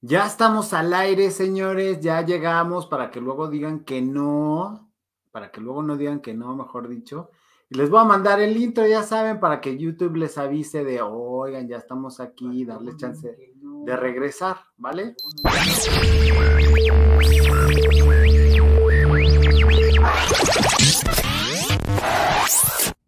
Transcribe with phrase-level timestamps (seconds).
[0.00, 4.92] Ya estamos al aire, señores, ya llegamos para que luego digan que no,
[5.32, 7.30] para que luego no digan que no, mejor dicho.
[7.68, 11.02] Y les voy a mandar el intro, ya saben, para que YouTube les avise de,
[11.02, 15.16] oigan, ya estamos aquí, darles chance de regresar, ¿vale?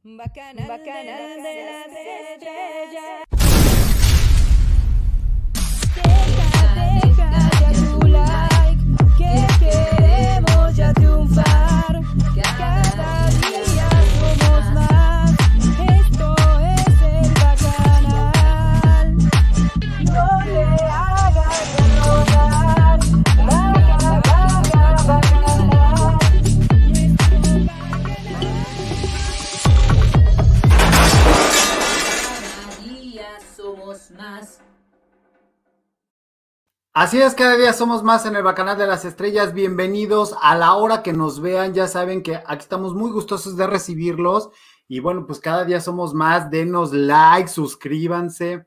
[0.03, 1.31] Bacana, bacana
[36.93, 39.55] Así es, cada día somos más en el Bacanal de las Estrellas.
[39.55, 41.73] Bienvenidos a la hora que nos vean.
[41.73, 44.51] Ya saben que aquí estamos muy gustosos de recibirlos.
[44.89, 46.51] Y bueno, pues cada día somos más.
[46.51, 48.67] Denos like, suscríbanse.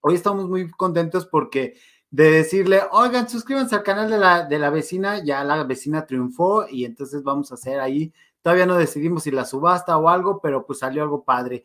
[0.00, 1.78] Hoy estamos muy contentos porque
[2.10, 5.24] de decirle, oigan, suscríbanse al canal de la, de la vecina.
[5.24, 8.12] Ya la vecina triunfó y entonces vamos a hacer ahí.
[8.42, 11.64] Todavía no decidimos si la subasta o algo, pero pues salió algo padre.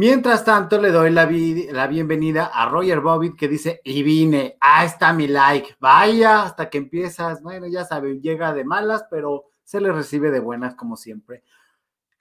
[0.00, 5.12] Mientras tanto, le doy la, bienvenida a Roger Bobbitt que dice, y vine, ahí está
[5.12, 9.92] mi like, vaya, hasta que empiezas, bueno, ya saben, llega de malas, pero se le
[9.92, 11.44] recibe de buenas como siempre.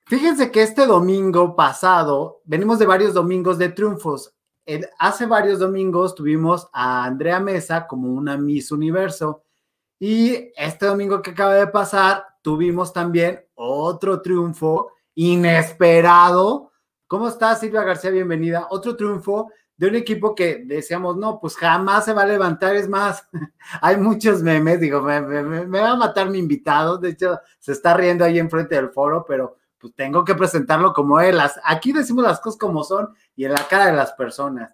[0.08, 4.36] Fíjense que este domingo pasado, venimos de varios domingos de triunfos.
[4.98, 9.44] hace varios domingos tuvimos a Andrea Mesa como una Miss Universo.
[9.98, 16.69] Y este domingo que acaba de pasar, tuvimos también otro triunfo inesperado
[17.10, 18.12] ¿Cómo estás, Silvia García?
[18.12, 18.68] Bienvenida.
[18.70, 22.76] Otro triunfo de un equipo que decíamos, no, pues jamás se va a levantar.
[22.76, 23.28] Es más,
[23.82, 25.20] hay muchos memes, digo, me,
[25.66, 27.00] va a matar mi invitado.
[27.00, 31.20] De hecho, se está riendo ahí enfrente del foro, pero pues tengo que presentarlo como
[31.20, 31.40] él.
[31.64, 34.72] aquí decimos las cosas como son y en la cara de las personas.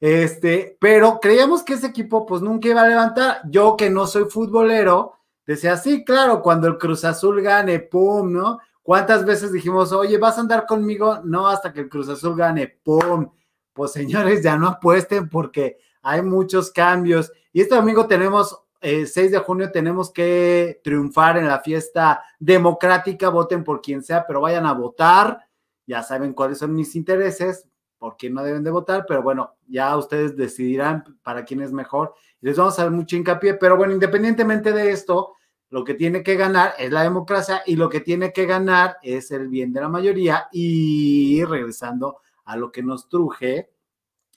[0.00, 3.42] Este, pero creíamos que ese equipo pues nunca iba a levantar.
[3.50, 8.58] Yo que no soy futbolero, decía, sí, claro, cuando el Cruz Azul gane, pum, ¿no?
[8.84, 11.22] ¿Cuántas veces dijimos, oye, vas a andar conmigo?
[11.24, 12.68] No, hasta que el Cruz Azul gane.
[12.68, 13.32] ¡Pum!
[13.72, 17.32] Pues señores, ya no apuesten porque hay muchos cambios.
[17.50, 23.30] Y este domingo tenemos, eh, 6 de junio, tenemos que triunfar en la fiesta democrática.
[23.30, 25.48] Voten por quien sea, pero vayan a votar.
[25.86, 29.96] Ya saben cuáles son mis intereses, por quién no deben de votar, pero bueno, ya
[29.96, 32.14] ustedes decidirán para quién es mejor.
[32.42, 35.36] Les vamos a dar mucho hincapié, pero bueno, independientemente de esto,
[35.74, 39.32] lo que tiene que ganar es la democracia y lo que tiene que ganar es
[39.32, 40.46] el bien de la mayoría.
[40.52, 43.72] Y regresando a lo que nos truje,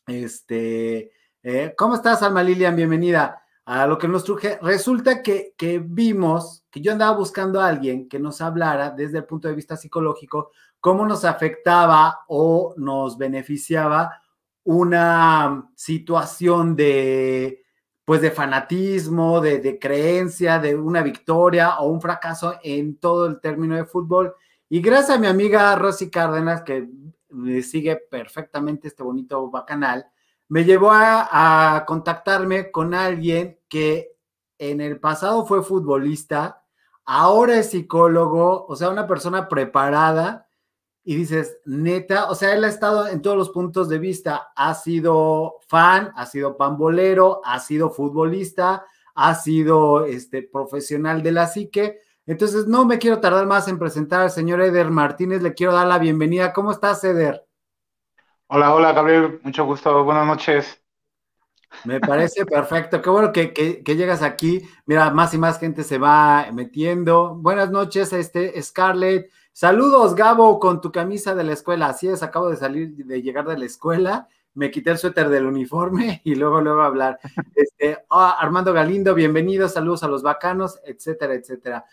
[0.08, 1.12] este,
[1.44, 2.76] eh, ¿cómo estás, Alma Lilian?
[2.76, 4.58] Bienvenida a lo que nos truje.
[4.64, 9.26] Resulta que, que vimos que yo andaba buscando a alguien que nos hablara desde el
[9.26, 10.50] punto de vista psicológico
[10.80, 14.24] cómo nos afectaba o nos beneficiaba
[14.64, 17.67] una situación de
[18.08, 23.76] pues de fanatismo, de, creencia, de una victoria o un fracaso en todo el término
[23.76, 24.34] de fútbol.
[24.70, 26.88] Y gracias a mi amiga Rosy Cárdenas, que
[27.64, 30.08] sigue perfectamente este bonito bacanal,
[30.48, 34.16] me llevó a, a contactarme con alguien que
[34.58, 36.64] en el pasado fue futbolista,
[37.04, 40.47] ahora es psicólogo, o sea, una persona preparada
[41.10, 44.74] y dices, neta, o sea, él ha estado en todos los puntos de vista, ha
[44.74, 48.86] sido fan, ha sido pambolero, ha sido futbolista,
[49.16, 52.02] ha sido este, profesional de la psique.
[52.26, 55.88] Entonces, no me quiero tardar más en presentar al señor Eder Martínez, le quiero dar
[55.88, 56.52] la bienvenida.
[56.52, 57.42] ¿Cómo estás, Eder?
[58.48, 60.84] Hola, hola, Gabriel, mucho gusto, buenas noches.
[61.86, 64.62] Me parece perfecto, qué bueno que, que, llegas aquí.
[64.86, 67.34] Mira, más y más gente se va metiendo.
[67.36, 69.32] Buenas noches, este Scarlett.
[69.60, 71.88] Saludos, Gabo, con tu camisa de la escuela.
[71.88, 74.28] Así es, acabo de salir, de llegar de la escuela.
[74.54, 77.18] Me quité el suéter del uniforme y luego, luego hablar.
[77.56, 81.86] Este, ah, Armando Galindo, bienvenido, saludos a los bacanos, etcétera, etcétera.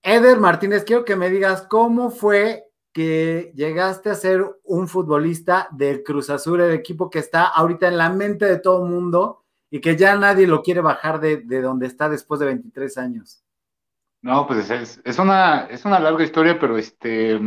[0.00, 6.04] Eder Martínez, quiero que me digas cómo fue que llegaste a ser un futbolista del
[6.04, 9.80] Cruz Azul, el equipo que está ahorita en la mente de todo el mundo y
[9.80, 13.42] que ya nadie lo quiere bajar de, de donde está después de 23 años.
[14.22, 17.40] No, pues es, es, una, es una larga historia, pero este,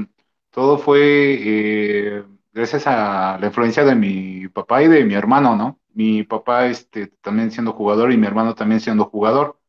[0.50, 0.98] todo fue
[1.40, 5.80] eh, gracias a la influencia de mi papá y de mi hermano, ¿no?
[5.94, 9.60] Mi papá este, también siendo jugador y mi hermano también siendo jugador.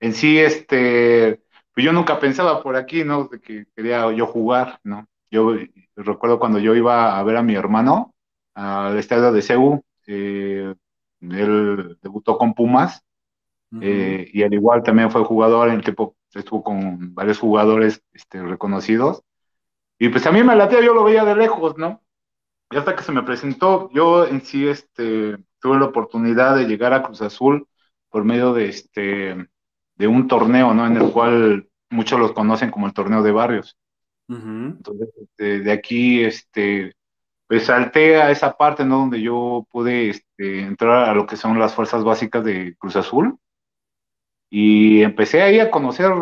[0.00, 1.42] En sí, este,
[1.74, 3.26] pues yo nunca pensaba por aquí, ¿no?
[3.28, 5.08] De que quería yo jugar, ¿no?
[5.30, 5.54] Yo
[5.96, 8.14] recuerdo cuando yo iba a ver a mi hermano
[8.54, 10.74] al estadio de CEU, eh,
[11.22, 13.04] él debutó con Pumas
[13.80, 18.42] eh, y al igual también fue jugador, en el tiempo estuvo con varios jugadores este,
[18.42, 19.22] reconocidos.
[19.98, 22.02] Y pues a mí me latía, yo lo veía de lejos, ¿no?
[22.70, 26.92] Y hasta que se me presentó, yo en sí este, tuve la oportunidad de llegar
[26.92, 27.68] a Cruz Azul
[28.10, 29.48] por medio de, este,
[29.96, 30.86] de un torneo, ¿no?
[30.86, 33.76] En el cual muchos los conocen como el torneo de barrios.
[34.28, 36.94] Entonces, este, de aquí, este,
[37.46, 38.98] pues salté a esa parte, ¿no?
[38.98, 43.38] Donde yo pude este, entrar a lo que son las fuerzas básicas de Cruz Azul.
[44.50, 46.12] Y empecé ahí a conocer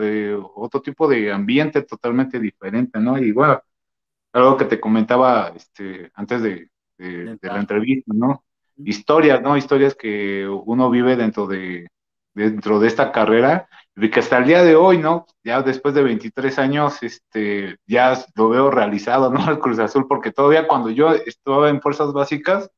[0.00, 3.18] eh, otro tipo de ambiente totalmente diferente, ¿no?
[3.18, 3.60] Y bueno,
[4.32, 8.44] algo que te comentaba este, antes de, de la entrevista, ¿no?
[8.76, 9.56] Historias, ¿no?
[9.56, 11.88] Historias que uno vive dentro de,
[12.34, 15.26] dentro de esta carrera, de que hasta el día de hoy, ¿no?
[15.44, 19.40] Ya después de 23 años, este, ya lo veo realizado, ¿no?
[19.50, 22.70] El Cruz Azul, porque todavía cuando yo estaba en fuerzas básicas,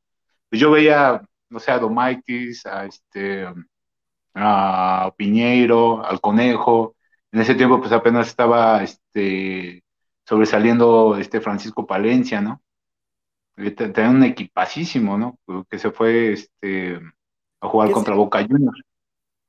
[0.49, 3.47] pues yo veía, no sé, a Domaitis, a este,
[4.35, 6.95] a Piñeiro, al Conejo,
[7.33, 9.83] en ese tiempo pues apenas estaba, este,
[10.27, 12.63] sobresaliendo este Francisco Palencia, ¿no?
[13.57, 15.39] Tenía un equipacísimo, ¿no?
[15.69, 17.01] Que se fue, este,
[17.61, 18.83] a jugar contra Boca Juniors.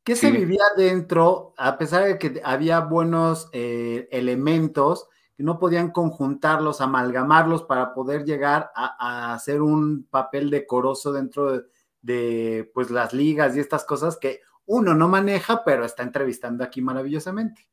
[0.04, 5.08] ¿Qué se vivía dentro, a pesar de que había buenos eh, elementos,
[5.38, 11.64] que no podían conjuntarlos, amalgamarlos para poder llegar a, hacer un papel decoroso dentro
[12.02, 16.81] de, pues, las ligas y estas cosas que uno no maneja, pero está entrevistando aquí
[16.81, 17.68] maravillosamente.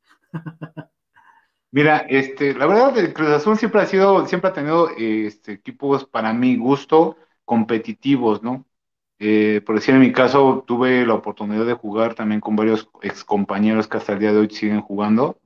[1.72, 6.04] Mira, este, la verdad, el Cruz Azul siempre ha sido, siempre ha tenido este, equipos
[6.04, 8.66] para mi gusto competitivos, ¿no?
[9.20, 13.22] Eh, por decir en mi caso, tuve la oportunidad de jugar también con varios ex
[13.22, 15.38] compañeros que hasta el día de hoy siguen jugando.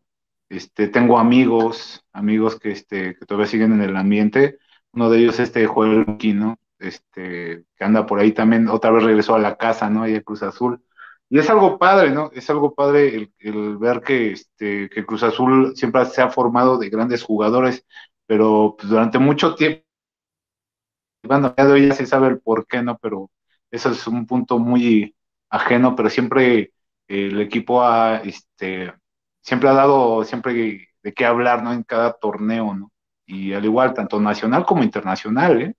[0.49, 4.59] Este, tengo amigos, amigos que, este, que todavía siguen en el ambiente.
[4.93, 6.59] Uno de ellos, este Joel ¿no?
[6.79, 10.03] Este, que anda por ahí también, otra vez regresó a la casa, ¿no?
[10.05, 10.83] Ahí a Cruz Azul.
[11.29, 12.31] Y es algo padre, ¿no?
[12.33, 16.91] Es algo padre el, ver que, este, que Cruz Azul siempre se ha formado de
[16.91, 17.85] grandes jugadores,
[18.27, 19.85] pero pues, durante mucho tiempo,
[21.23, 22.99] bueno, ya ya se sabe el por qué, ¿no?
[22.99, 23.31] Pero
[23.71, 25.17] eso es un punto muy
[25.51, 26.73] ajeno, pero siempre
[27.09, 28.93] el equipo ha, este,
[29.41, 31.73] siempre ha dado siempre de qué hablar, ¿no?
[31.73, 32.93] En cada torneo, ¿no?
[33.27, 35.75] Y al igual, tanto nacional como internacional, ¿eh?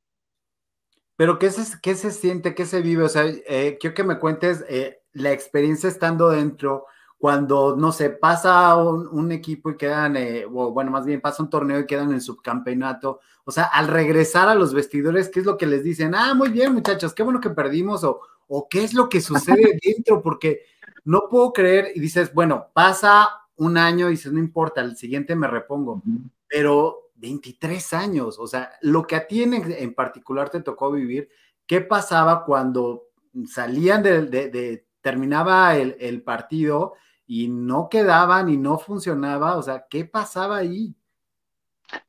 [1.17, 3.03] Pero ¿qué se, qué se siente, qué se vive?
[3.03, 6.85] O sea, eh, quiero que me cuentes eh, la experiencia estando dentro,
[7.17, 11.49] cuando, no sé, pasa un, equipo y quedan, eh, o bueno, más bien pasa un
[11.49, 15.57] torneo y quedan en subcampeonato, o sea, al regresar a los vestidores, ¿qué es lo
[15.57, 16.13] que les dicen?
[16.13, 19.79] Ah, muy bien, muchachos, qué bueno que perdimos, o, o qué es lo que sucede
[19.83, 20.61] dentro, porque
[21.03, 25.35] no puedo creer, y dices, bueno, pasa un año y dices, no importa, el siguiente
[25.35, 26.01] me repongo,
[26.47, 31.29] pero 23 años, o sea, lo que a ti en, particular te tocó vivir,
[31.65, 33.07] ¿qué pasaba cuando
[33.47, 36.95] salían de, terminaba el, el, partido
[37.27, 40.95] y no quedaban y no funcionaba, o sea, ¿qué pasaba ahí?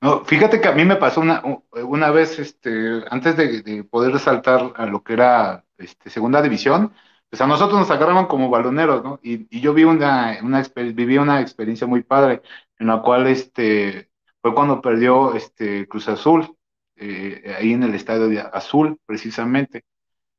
[0.01, 4.73] No, fíjate que a mí me pasó una, una vez, este, antes de, poder resaltar
[4.77, 6.95] a lo que era este, segunda división,
[7.29, 9.21] pues a nosotros nos agarraban como baloneros, ¿no?
[9.23, 12.41] Y, y yo vi una, una viví una experiencia muy padre,
[12.79, 14.09] en la cual este,
[14.41, 16.57] fue cuando perdió este, Cruz Azul,
[16.97, 19.85] eh, ahí en el estadio de Azul, precisamente.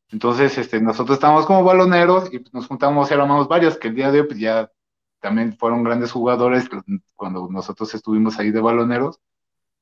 [0.09, 4.21] Entonces, este, nosotros estábamos como baloneros y nos juntamos, éramos varios, que el día de
[4.21, 4.71] hoy pues, ya
[5.19, 6.69] también fueron grandes jugadores
[7.15, 9.19] cuando nosotros estuvimos ahí de baloneros.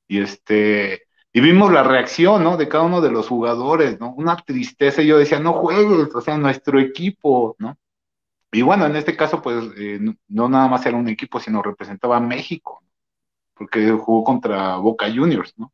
[0.07, 1.03] Y este,
[1.35, 2.55] y vimos la reacción, ¿no?
[2.57, 4.13] De cada uno de los jugadores, ¿no?
[4.13, 7.77] Una tristeza, y yo decía, no juegues, o sea, nuestro equipo, ¿no?
[8.53, 9.99] Y bueno, en este caso, pues, eh,
[10.29, 12.81] no, nada más era un equipo, sino representaba a México,
[13.53, 15.73] porque jugó contra Boca Juniors, ¿no?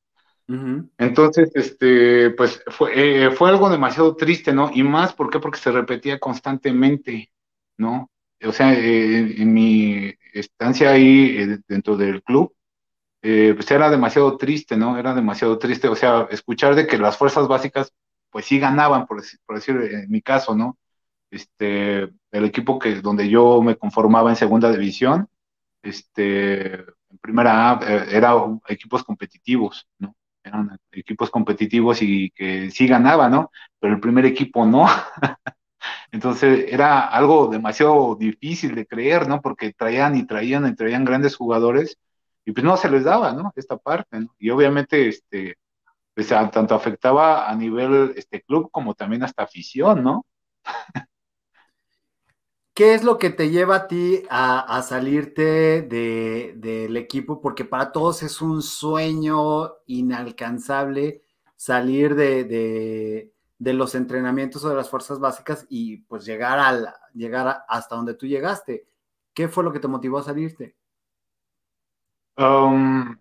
[0.98, 4.70] Entonces, este, pues fue, eh, fue algo demasiado triste, ¿no?
[4.74, 5.30] Y más, ¿por?
[5.40, 7.32] Porque se repetía constantemente,
[7.78, 8.12] ¿no?
[8.44, 12.54] O sea, eh, en mi estancia ahí eh, dentro del club,
[13.22, 14.98] pues era demasiado triste, ¿no?
[14.98, 17.94] Era demasiado triste, o sea, escuchar de que las fuerzas básicas,
[18.32, 20.78] pues sí ganaban, por decir, por decir en mi caso, ¿no?
[21.30, 25.30] Este, el equipo que, donde yo me conformaba en segunda división,
[25.84, 30.16] este, en primera A, eran equipos competitivos, ¿no?
[30.44, 33.52] Eran equipos competitivos y que sí ganaba, ¿no?
[33.80, 34.86] Pero el primer equipo no.
[36.12, 39.42] Entonces era algo demasiado difícil de creer, ¿no?
[39.42, 41.98] Porque traían y traían y traían grandes jugadores
[42.46, 43.52] y pues no se les daba, ¿no?
[43.56, 44.36] Esta parte, ¿no?
[44.40, 45.58] Y obviamente, este,
[46.16, 50.26] pues tanto afectaba a nivel este club como también hasta afición, ¿no?
[52.82, 57.40] ¿Qué es lo que te lleva a ti a, salirte del equipo?
[57.40, 61.22] Porque para todos es un sueño inalcanzable
[61.56, 68.16] salir de, los entrenamientos o de las fuerzas básicas y pues llegar, llegar hasta donde
[68.16, 68.88] tú llegaste.
[69.32, 70.76] ¿Qué fue lo que te motivó a salirte?
[72.36, 73.16] Um,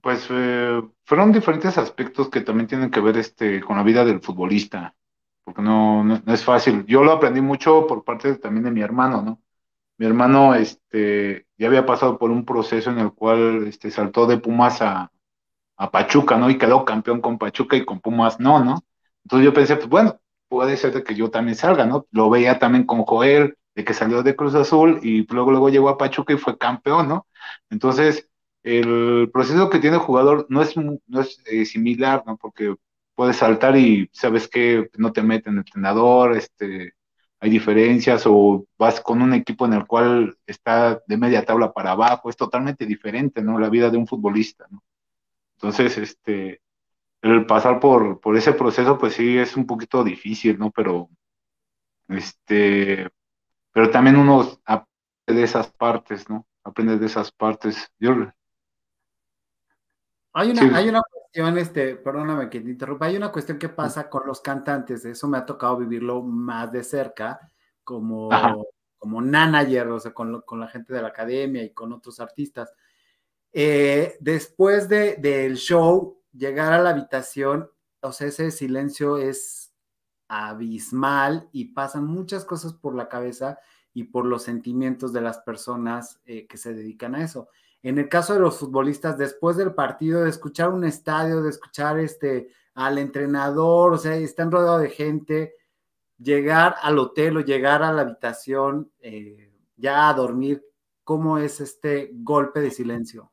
[0.00, 4.22] pues eh, fueron diferentes aspectos que también tienen que ver este, con la vida del
[4.22, 4.94] futbolista,
[5.48, 6.84] porque no, no, es fácil.
[6.84, 9.42] Yo lo aprendí mucho por parte también de mi hermano, ¿no?
[9.96, 14.36] Mi hermano este, ya había pasado por un proceso en el cual este, saltó de
[14.36, 15.10] Pumas a,
[15.78, 16.50] a Pachuca, ¿no?
[16.50, 18.84] Y quedó campeón con Pachuca y con Pumas no, ¿no?
[19.24, 22.06] Entonces yo pensé, pues bueno, puede ser que yo también salga, ¿no?
[22.10, 25.88] Lo veía también con Joel, de que salió de Cruz Azul y luego luego llegó
[25.88, 27.26] a Pachuca y fue campeón, ¿no?
[27.70, 28.28] Entonces,
[28.64, 32.36] el proceso que tiene el jugador no es, no es eh, similar, ¿no?
[32.36, 32.76] Porque
[33.18, 36.94] puedes saltar y sabes que no te meten el entrenador, este,
[37.40, 41.90] hay diferencias o vas con un equipo en el cual está de media tabla para
[41.90, 43.58] abajo, es totalmente diferente, ¿no?
[43.58, 44.84] La vida de un futbolista, ¿no?
[45.56, 46.62] Entonces, este,
[47.20, 50.70] el pasar por, por ese proceso, pues sí, es un poquito difícil, ¿no?
[50.70, 51.10] Pero,
[52.06, 53.08] este,
[53.72, 56.46] pero también uno aprende de esas partes, ¿no?
[56.62, 57.90] Aprende de esas partes.
[57.98, 58.14] Yo,
[60.34, 64.08] hay una, hay una cuestión, este, perdóname que te interrumpa, hay una cuestión que pasa
[64.08, 67.50] con los cantantes, eso me ha tocado vivirlo más de cerca,
[67.84, 68.28] como,
[68.98, 72.72] como manager, o sea, con, con, la gente de la academia y con otros artistas.
[73.52, 77.70] Eh, después de, del show, llegar a la habitación,
[78.00, 79.74] o sea, ese silencio es
[80.28, 83.58] abismal y pasan muchas cosas por la cabeza
[83.94, 87.48] y por los sentimientos de las personas eh, que se dedican a eso.
[87.82, 91.98] En el caso de los futbolistas, después del partido, de escuchar un estadio, de escuchar
[91.98, 95.54] este, al entrenador, o sea, están rodeados de gente,
[96.18, 100.64] llegar al hotel o llegar a la habitación eh, ya a dormir,
[101.04, 103.30] ¿cómo es este golpe de silencio?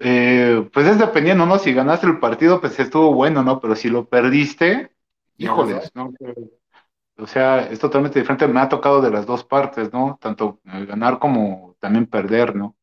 [0.00, 1.58] Eh, pues es dependiendo, ¿no?
[1.58, 3.60] Si ganaste el partido, pues estuvo bueno, ¿no?
[3.60, 4.90] Pero si lo perdiste,
[5.36, 6.12] híjoles, ¿no?
[7.16, 8.48] O sea, es totalmente diferente.
[8.48, 10.18] Me ha tocado de las dos partes, ¿no?
[10.20, 12.74] Tanto eh, ganar como también perder, ¿no?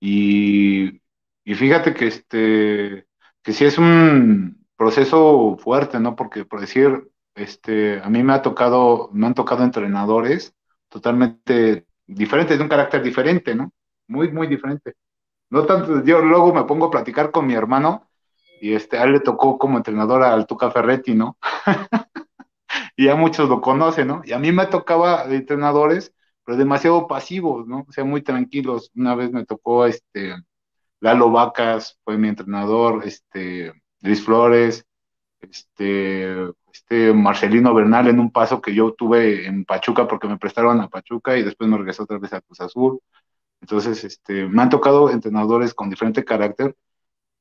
[0.00, 1.00] Y,
[1.44, 3.06] y fíjate que este,
[3.42, 6.16] que sí es un proceso fuerte, ¿no?
[6.16, 10.54] Porque por decir, este, a mí me ha tocado, me han tocado entrenadores
[10.88, 13.72] totalmente diferentes, de un carácter diferente, ¿no?
[14.08, 14.94] Muy, muy diferente.
[15.50, 18.08] No tanto, yo luego me pongo a platicar con mi hermano
[18.60, 21.38] y este, a él le tocó como entrenador al Tuca Ferretti, ¿no?
[22.96, 24.22] y ya muchos lo conocen, ¿no?
[24.24, 26.14] Y a mí me tocaba de entrenadores
[26.48, 27.84] pero demasiado pasivos, ¿no?
[27.86, 28.90] O sea, muy tranquilos.
[28.94, 30.34] Una vez me tocó, este,
[30.98, 34.86] Lalo Vacas, fue mi entrenador, este, Luis Flores,
[35.42, 36.32] este,
[36.72, 40.88] este Marcelino Bernal en un paso que yo tuve en Pachuca porque me prestaron a
[40.88, 43.00] Pachuca y después me regresó otra vez a Cruz Azul.
[43.60, 46.74] Entonces, este, me han tocado entrenadores con diferente carácter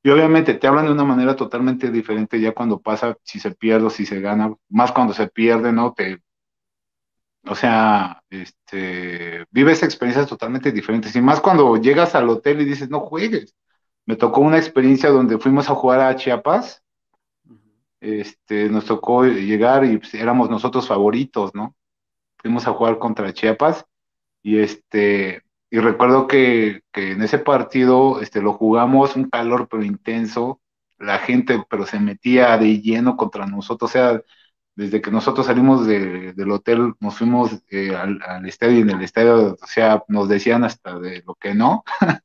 [0.03, 3.85] y obviamente te hablan de una manera totalmente diferente ya cuando pasa, si se pierde
[3.85, 5.93] o si se gana, más cuando se pierde, ¿no?
[5.93, 6.21] Te,
[7.49, 11.15] o sea, este, vives experiencias totalmente diferentes.
[11.15, 13.55] Y más cuando llegas al hotel y dices, no juegues.
[14.05, 16.83] Me tocó una experiencia donde fuimos a jugar a Chiapas.
[17.99, 21.75] Este, nos tocó llegar y pues, éramos nosotros favoritos, ¿no?
[22.37, 23.85] Fuimos a jugar contra Chiapas
[24.43, 29.83] y este, y recuerdo que, que en ese partido este, lo jugamos un calor pero
[29.83, 30.61] intenso,
[30.97, 34.21] la gente pero se metía de lleno contra nosotros, o sea,
[34.77, 39.57] desde que nosotros salimos del hotel, nos fuimos eh, al, estadio y en el estadio,
[39.59, 41.83] o sea, nos decían hasta de lo que no,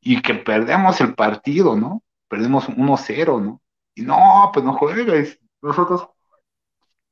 [0.00, 2.02] y que perdemos el partido, ¿no?
[2.28, 3.62] Perdemos 1-0, ¿no?
[3.94, 5.40] Y no, pues no juegues.
[5.62, 6.06] Nosotros,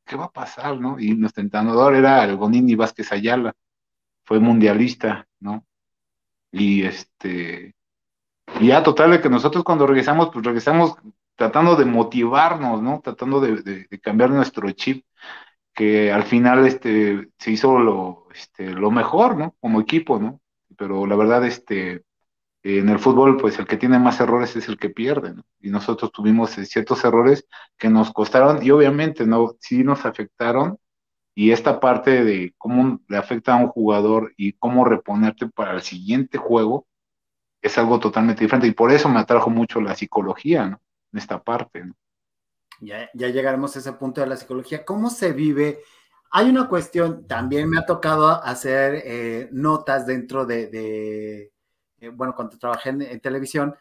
[0.04, 1.00] ¿qué va a pasar, no?
[1.00, 3.54] Y nuestro entrenador era el Gonini Vázquez Ayala,
[4.22, 5.64] fue mundialista, ¿no?
[6.50, 7.74] Y este,
[8.60, 10.96] ya total de que nosotros cuando regresamos, pues regresamos
[11.42, 13.00] tratando de motivarnos, ¿no?
[13.02, 15.04] Tratando de, cambiar nuestro chip,
[15.74, 19.56] que al final este, se hizo lo, este, lo mejor, ¿no?
[19.60, 20.40] Como equipo, ¿no?
[20.76, 22.04] Pero la verdad, este,
[22.62, 25.42] en el fútbol, pues el que tiene más errores es el que pierde, ¿no?
[25.60, 27.44] Y nosotros tuvimos ciertos errores
[27.76, 29.56] que nos costaron y obviamente, ¿no?
[29.58, 30.78] Sí nos afectaron
[31.34, 35.82] y esta parte de cómo le afecta a un jugador y cómo reponerte para el
[35.82, 36.86] siguiente juego
[37.62, 40.80] es algo totalmente diferente y por eso me atrajo mucho la psicología, ¿no?
[41.12, 41.84] En esta parte.
[42.80, 44.84] Ya, ya llegaremos a ese punto de la psicología.
[44.84, 45.82] ¿Cómo se vive?
[46.30, 51.50] Hay una cuestión, también me ha tocado hacer eh, notas dentro de,
[52.00, 53.76] eh, bueno, cuando trabajé en, televisión,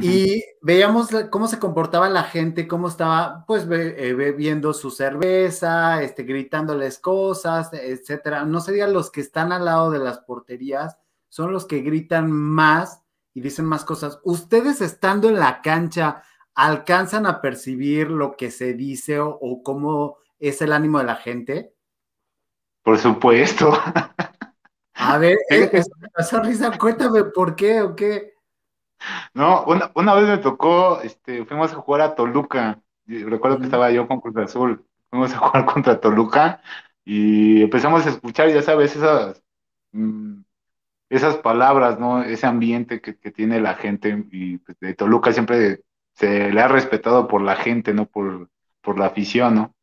[0.00, 6.22] y veíamos cómo se comportaba la gente, cómo estaba, pues, eh, bebiendo su cerveza, este,
[6.22, 8.44] gritándoles cosas, etcétera.
[8.44, 10.96] No se digan los que están al lado de las porterías,
[11.28, 13.02] son los que gritan más
[13.34, 14.20] y dicen más cosas.
[14.24, 16.22] Ustedes estando en la cancha,
[16.54, 21.74] ¿alcanzan a percibir lo que se dice o, cómo es el ánimo de la gente?
[22.82, 23.72] Por supuesto.
[24.94, 28.34] A ver, esa risa, cuéntame por qué o qué.
[29.32, 32.80] No, una, vez me tocó, este, fuimos a jugar a Toluca.
[33.06, 34.84] Recuerdo que estaba yo con Cruz Azul.
[35.08, 36.62] Fuimos a jugar contra Toluca
[37.04, 39.42] y empezamos a escuchar, ya sabes, esas,
[39.92, 40.42] mm,
[41.10, 42.22] esas palabras, ¿no?
[42.22, 44.24] Ese ambiente que, tiene la gente.
[44.30, 45.82] Y pues, de Toluca siempre
[46.14, 48.48] se le ha respetado por la gente, no por,
[48.80, 49.74] por la afición, ¿no?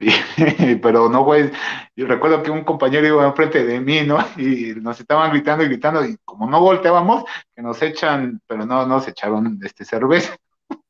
[0.82, 1.50] pero no, güey,
[1.96, 4.18] yo recuerdo que un compañero iba enfrente de mí, ¿no?
[4.36, 7.24] Y nos estaban gritando y gritando, y como no volteábamos,
[7.54, 10.36] que nos echan, pero no, nos echaron este cerveza.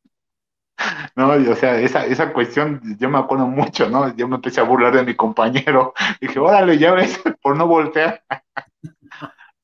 [1.17, 4.15] No, o sea, esa, esa cuestión, yo me acuerdo mucho, ¿no?
[4.15, 5.93] Yo me empecé a burlar de mi compañero.
[6.21, 8.23] Dije, órale, ya ves, por no voltear.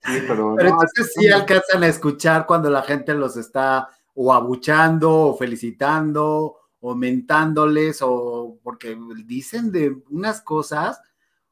[0.04, 5.10] Sí, pero, pero entonces sí alcanzan a escuchar cuando la gente los está o abuchando
[5.10, 11.00] o felicitando o mentándoles o porque dicen de unas cosas,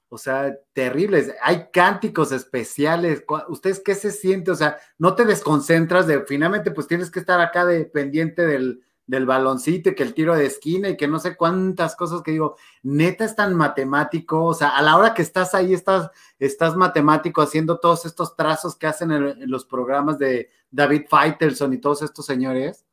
[0.09, 1.33] o sea, terribles.
[1.43, 3.25] Hay cánticos especiales.
[3.49, 4.51] ¿Ustedes qué se siente?
[4.51, 8.83] O sea, no te desconcentras de finalmente pues tienes que estar acá de pendiente del,
[9.07, 12.33] del baloncito y que el tiro de esquina y que no sé cuántas cosas que
[12.33, 16.77] digo, neta es tan matemático, o sea, a la hora que estás ahí estás, estás
[16.77, 22.03] matemático haciendo todos estos trazos que hacen en, los programas de David Faitelson y todos
[22.03, 22.85] estos señores.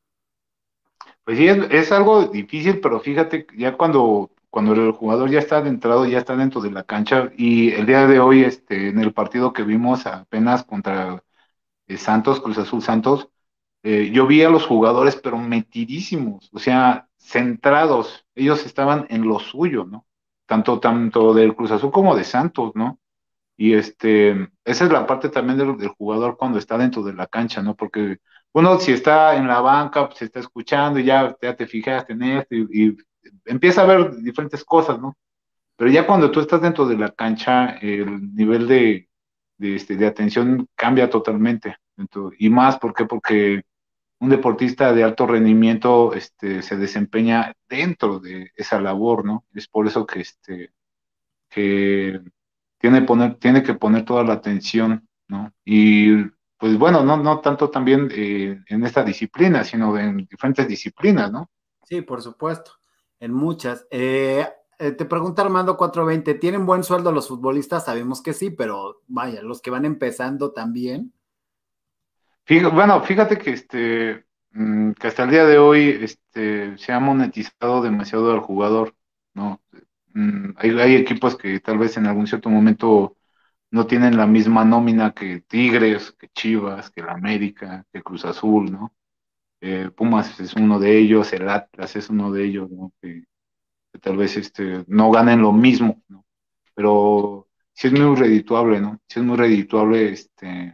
[1.23, 6.05] Pues sí, es, algo difícil, pero fíjate, ya cuando, cuando el jugador ya está adentrado,
[6.05, 9.53] ya está dentro de la cancha, y el día de hoy, este, en el partido
[9.53, 11.23] que vimos apenas contra
[11.87, 13.29] eh, Santos, Cruz Azul Santos,
[13.83, 19.39] eh, yo vi a los jugadores, pero metidísimos, o sea, centrados, ellos estaban en lo
[19.39, 20.05] suyo, ¿no?
[20.45, 22.99] Tanto, tanto del Cruz Azul como de Santos, ¿no?
[23.55, 27.61] Y este, esa es la parte también del, jugador cuando está dentro de la cancha,
[27.61, 27.75] ¿no?
[27.75, 28.19] Porque
[28.53, 32.23] uno si está en la banca, pues está escuchando y ya, ya te fijaste en
[32.23, 32.97] esto y,
[33.45, 35.17] empieza a ver diferentes cosas, ¿no?
[35.75, 39.09] Pero ya cuando tú estás dentro de la cancha, el nivel de,
[39.57, 41.75] de, este, de atención cambia totalmente.
[42.39, 43.05] y más, ¿por qué?
[43.05, 43.63] Porque
[44.19, 49.45] un deportista de alto rendimiento este, se desempeña dentro de esa labor, ¿no?
[49.53, 50.71] Es por eso que, este,
[51.49, 52.21] que
[52.77, 55.53] tiene, poner, tiene que poner toda la atención, ¿no?
[55.63, 56.23] Y
[56.57, 61.49] pues bueno, no, no tanto también eh, en esta disciplina, sino en diferentes disciplinas, ¿no?
[61.85, 62.73] Sí, por supuesto,
[63.19, 63.87] en muchas.
[63.89, 64.45] Eh,
[64.77, 67.85] eh, te pregunta Armando 420, ¿tienen buen sueldo los futbolistas?
[67.85, 71.13] Sabemos que sí, pero vaya, los que van empezando también.
[72.71, 77.81] Bueno, fíjate que este mm, que hasta el día de hoy este, se ha monetizado
[77.81, 78.95] demasiado al jugador,
[79.33, 79.61] ¿no?
[80.13, 83.17] Mm, hay, equipos que tal vez en algún cierto momento
[83.71, 88.71] no tienen la misma nómina que Tigres, que Chivas, que la América, que Cruz Azul,
[88.71, 88.93] ¿no?
[89.61, 92.93] Eh, Pumas es uno de ellos, el Atlas es uno de ellos, ¿no?
[93.01, 93.25] Que,
[94.01, 96.25] tal vez este, no ganen lo mismo, ¿no?
[96.75, 98.99] Pero sí es muy redituable, ¿no?
[99.07, 100.73] Sí es muy redituable este,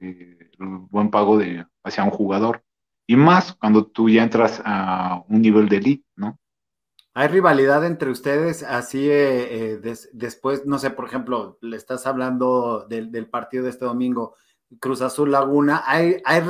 [0.00, 2.62] eh, el buen pago de, hacia un jugador.
[3.06, 6.38] Y más cuando tú ya entras a un nivel de elite, ¿no?
[7.12, 12.86] ¿Hay rivalidad entre ustedes así eh, eh, después, no sé, por ejemplo, le estás hablando
[12.88, 14.36] del, partido de este domingo,
[14.78, 16.40] Cruz Azul Laguna, ¿hay, hay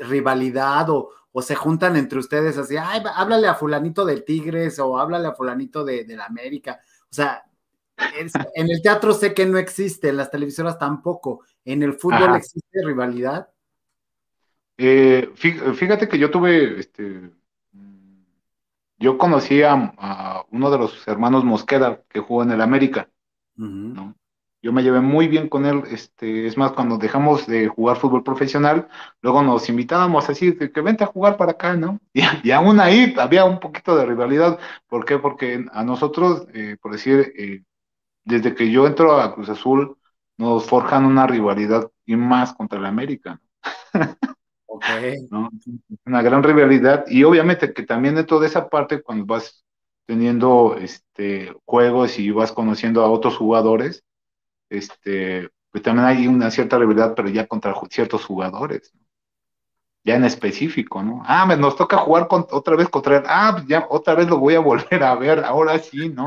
[0.00, 5.28] rivalidad o, se juntan entre ustedes así, ay, háblale a fulanito del Tigres o háblale
[5.28, 6.80] a fulanito de, la América?
[7.04, 7.42] O sea,
[8.54, 12.84] en el teatro sé que no existe, en las televisoras tampoco, ¿en el fútbol existe
[12.84, 13.48] rivalidad?
[14.82, 17.30] Eh, fíjate que yo tuve este,
[18.98, 23.10] yo conocí a, uno de los hermanos Mosqueda que jugó en el América,
[23.56, 24.14] ¿no?
[24.62, 28.22] Yo me llevé muy bien con él, este, es más, cuando dejamos de jugar fútbol
[28.22, 28.88] profesional,
[29.20, 31.98] luego nos invitábamos así, que, que vente a jugar para acá, ¿no?
[32.42, 35.18] Y, aún ahí había un poquito de rivalidad, ¿por qué?
[35.18, 37.64] Porque a nosotros, eh, por decir, eh,
[38.24, 39.98] desde que yo entro a Cruz Azul,
[40.38, 43.40] nos forjan una rivalidad y más contra el América.
[46.04, 49.64] Una gran rivalidad y obviamente que también dentro de esa parte cuando vas
[50.06, 54.02] teniendo este juegos y vas conociendo a otros jugadores,
[54.68, 58.92] este, pues también hay una cierta rivalidad, pero ya contra ciertos jugadores,
[60.04, 61.22] ya en específico, ¿no?
[61.24, 64.38] Ah, nos toca jugar con, otra vez contra él, ah, pues ya otra vez lo
[64.38, 66.24] voy a volver a ver, ahora sí, ¿no?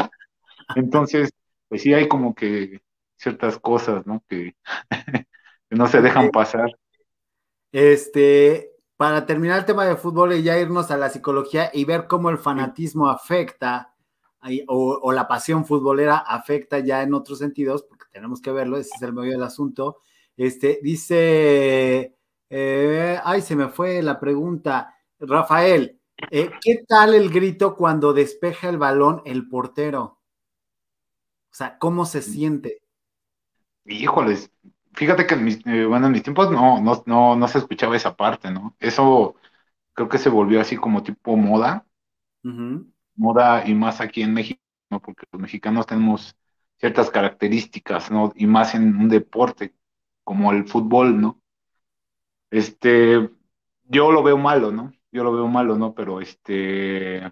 [0.76, 1.32] Entonces,
[1.68, 2.82] pues sí hay como que
[3.18, 4.24] ciertas cosas, ¿no?
[4.30, 4.56] Que,
[5.70, 6.70] que no se dejan pasar.
[7.74, 12.06] Este, para terminar el tema de fútbol y ya irnos a la psicología y ver
[12.08, 13.96] cómo el fanatismo afecta
[14.68, 19.02] o, la pasión futbolera afecta ya en otros sentidos, porque tenemos que verlo, ese es
[19.02, 20.02] el medio del asunto.
[20.38, 22.16] Este, dice,
[22.50, 24.96] eh, ay, se me fue la pregunta.
[25.20, 30.20] Rafael, Eh, ¿Qué tal el grito cuando despeja el balón el portero?
[31.52, 32.84] O sea, ¿cómo se siente?
[33.86, 34.52] Híjoles,
[34.94, 37.96] fíjate que en mis, eh, bueno, en mis tiempos no, no, no, no se escuchaba
[37.96, 38.76] esa parte, ¿no?
[38.80, 39.36] Eso
[39.94, 41.86] creo que se volvió así como tipo moda,
[43.16, 45.02] moda y más aquí en México, ¿no?
[45.02, 46.36] Porque los mexicanos tenemos
[46.78, 48.32] ciertas características, ¿no?
[48.36, 49.76] Y más en un deporte
[50.24, 51.42] como el fútbol, ¿no?
[52.52, 53.30] Este,
[53.86, 54.94] yo lo veo malo, ¿no?
[55.12, 55.94] Yo lo veo malo, ¿no?
[55.94, 57.32] Pero este,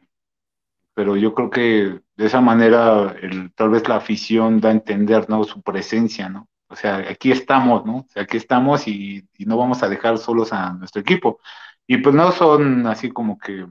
[0.93, 5.29] pero yo creo que de esa manera el, tal vez la afición da a entender,
[5.29, 5.43] ¿no?
[5.45, 6.49] Su presencia, ¿no?
[6.71, 7.97] O sea, aquí estamos, ¿no?
[7.97, 11.39] O sea, aquí estamos y, y no vamos a dejar solos a nuestro equipo.
[11.87, 13.67] Y pues no son así como que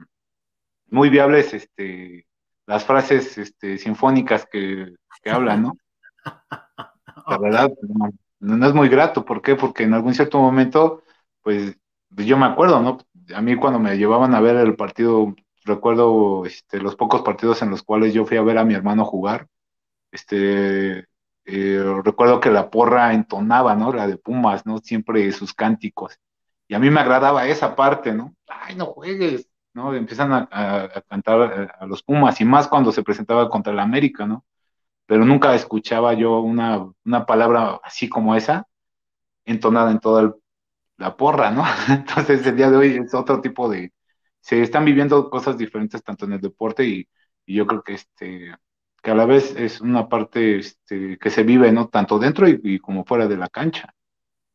[0.87, 2.27] muy viables este,
[2.67, 5.73] las frases este, sinfónicas que, que hablan, ¿no?
[7.27, 9.25] La verdad, no, no, es muy grato.
[9.25, 9.55] ¿Por qué?
[9.55, 11.03] Porque en algún cierto momento,
[11.41, 11.77] pues
[12.11, 12.97] yo me acuerdo, ¿no?
[13.35, 17.69] A mí cuando me llevaban a ver el partido, recuerdo este, los pocos partidos en
[17.69, 19.47] los cuales yo fui a ver a mi hermano jugar,
[20.11, 21.05] este,
[21.45, 23.93] eh, recuerdo que la porra entonaba, ¿no?
[23.93, 24.79] La de Pumas, ¿no?
[24.79, 26.19] Siempre sus cánticos.
[26.67, 28.35] Y a mí me agradaba esa parte, ¿no?
[28.47, 29.93] Ay, no juegues, ¿no?
[29.95, 34.25] Empiezan a, a, cantar a los Pumas y más cuando se presentaba contra el América,
[34.25, 34.45] ¿no?
[35.05, 38.67] Pero nunca escuchaba yo una, una palabra así como esa
[39.45, 40.35] entonada en toda
[40.97, 41.63] la porra, ¿no?
[41.89, 43.93] Entonces el día de hoy es otro tipo de...
[44.41, 47.07] Se están viviendo cosas diferentes tanto en el deporte y
[47.45, 48.55] yo creo que este
[49.01, 51.89] que a la vez es una parte este, que se vive, ¿no?
[51.89, 53.93] Tanto dentro y, y como fuera de la cancha.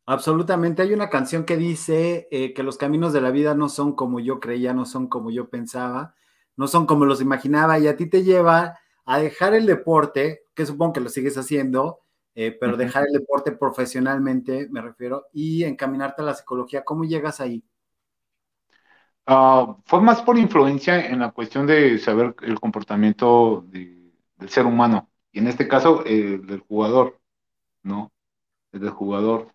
[0.07, 0.83] Absolutamente.
[0.83, 4.21] Hay una canción que dice eh, que los caminos de la vida no son como
[4.21, 6.15] yo creía, no son como yo pensaba,
[6.57, 10.67] no son como los imaginaba y a ti te lleva a dejar el deporte, que
[10.67, 12.01] supongo que lo sigues haciendo,
[12.35, 12.79] eh, pero uh -huh.
[12.79, 16.85] dejar el deporte profesionalmente, me refiero, y encaminarte a la psicología.
[16.85, 17.65] ¿Cómo llegas ahí?
[19.29, 23.96] Uh, fue más por influencia en la cuestión de saber el comportamiento de,
[24.37, 27.21] del ser humano, y en este caso eh, del jugador,
[27.83, 28.13] ¿no?
[28.73, 29.53] Del jugador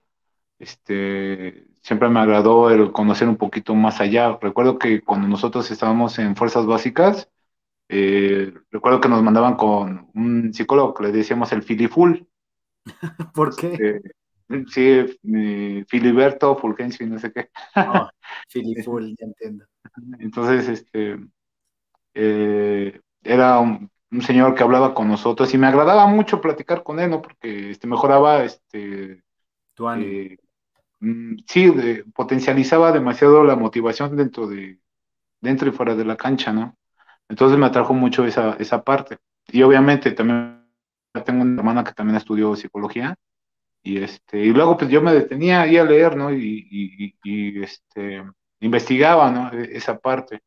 [0.61, 4.37] este, siempre me agradó el conocer un poquito más allá.
[4.39, 7.29] Recuerdo que cuando nosotros estábamos en Fuerzas Básicas,
[7.89, 12.27] eh, recuerdo que nos mandaban con un psicólogo que le decíamos el filiful.
[13.33, 14.01] ¿Por qué?
[14.47, 17.49] Este, sí, eh, Filiberto Fulgencio y no sé qué.
[17.75, 18.07] Oh,
[18.47, 19.65] filiful, ya entiendo.
[20.19, 21.19] Entonces, este,
[22.13, 26.99] eh, era un, un, señor que hablaba con nosotros y me agradaba mucho platicar con
[26.99, 27.21] él, ¿no?
[27.21, 29.23] Porque este, mejoraba este,
[29.73, 30.37] tu ánimo
[31.01, 34.79] Mm, sí, de, potencializaba demasiado la motivación dentro de
[35.41, 36.77] dentro y fuera de la cancha, ¿no?
[37.29, 39.17] Entonces me atrajo mucho esa, esa parte.
[39.47, 40.67] Y obviamente también
[41.25, 43.15] tengo una hermana que también estudió psicología
[43.83, 46.31] y este y luego pues yo me detenía ahí a leer, ¿no?
[46.33, 48.23] Y, y, y este
[48.61, 49.51] investigaba, ¿no?
[49.53, 50.41] E, esa parte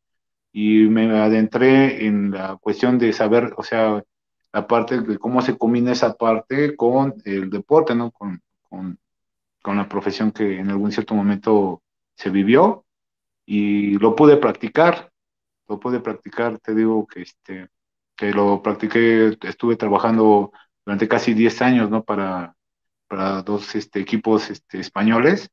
[0.55, 4.03] y me adentré en la cuestión de saber, o sea,
[4.53, 8.11] la parte de cómo se combina esa parte con el deporte, ¿no?
[8.11, 8.97] Con, con
[9.65, 11.81] con la profesión que en algún cierto momento
[12.15, 12.85] se vivió
[13.47, 15.11] y lo pude practicar,
[15.67, 17.69] lo pude practicar, te digo que, este,
[18.15, 20.51] que lo practiqué, estuve trabajando
[20.85, 22.03] durante casi 10 años, ¿no?
[22.03, 22.55] Para,
[23.07, 25.49] para dos este, equipos este, españoles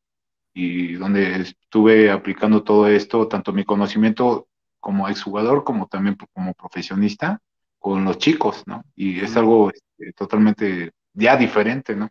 [0.53, 4.47] y donde estuve aplicando todo esto, tanto mi conocimiento
[4.83, 7.41] como exjugador como también como profesionista
[7.79, 8.85] con los chicos, ¿no?
[8.95, 12.11] Y es algo este, totalmente ya diferente, ¿no?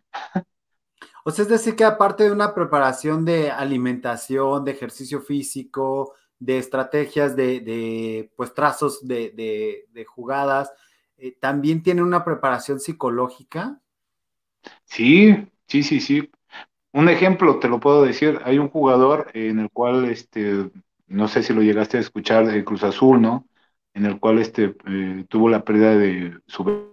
[1.24, 6.58] O sea, es decir, que aparte de una preparación de alimentación, de ejercicio físico, de
[6.58, 10.72] estrategias, de, de pues trazos de, de, de jugadas,
[11.16, 13.80] eh, también tiene una preparación psicológica.
[14.84, 16.30] Sí, sí, sí, sí.
[16.92, 20.70] Un ejemplo, te lo puedo decir, hay un jugador en el cual, este,
[21.12, 23.48] no sé si lo llegaste a escuchar, de Cruz Azul, ¿no?
[23.94, 26.92] En el cual este, eh, tuvo la pérdida de su...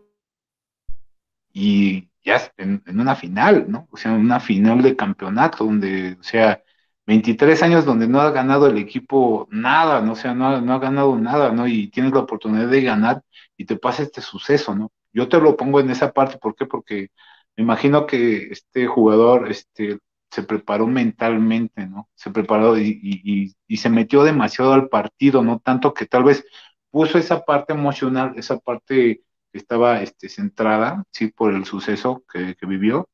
[1.53, 3.87] Y ya en, una final, ¿no?
[3.91, 6.61] O sea, una final de campeonato, donde, o sea,
[7.07, 10.13] 23 años donde no ha ganado el equipo nada, ¿no?
[10.13, 11.67] O sea, no no ha ganado nada, ¿no?
[11.67, 13.23] Y tienes la oportunidad de ganar
[13.57, 14.91] y te pasa este suceso, ¿no?
[15.13, 16.65] Yo te lo pongo en esa parte, ¿por qué?
[16.65, 17.09] Porque
[17.57, 22.09] me imagino que este jugador, este, se preparó mentalmente, ¿no?
[22.15, 25.59] Se preparó y, y, y, se metió demasiado al partido, ¿no?
[25.59, 26.45] Tanto que tal vez
[26.91, 32.65] puso esa parte emocional, esa parte estaba este, centrada, sí, por el suceso que, que
[32.65, 33.09] vivió,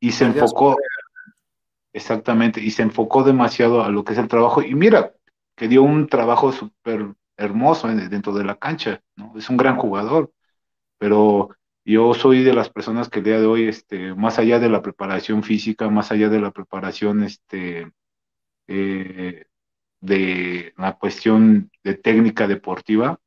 [0.00, 0.76] y se enfocó,
[1.92, 5.12] exactamente, y se enfocó demasiado a lo que es el trabajo, y mira,
[5.54, 9.34] que dio un trabajo súper hermoso dentro de la cancha, ¿no?
[9.36, 10.32] Es un gran jugador,
[10.98, 11.50] pero
[11.92, 14.82] yo soy de las personas que el día de hoy, este, más allá de la
[14.82, 17.90] preparación física, más allá de la preparación, este,
[18.66, 19.46] eh,
[20.00, 23.18] de la cuestión de técnica deportiva,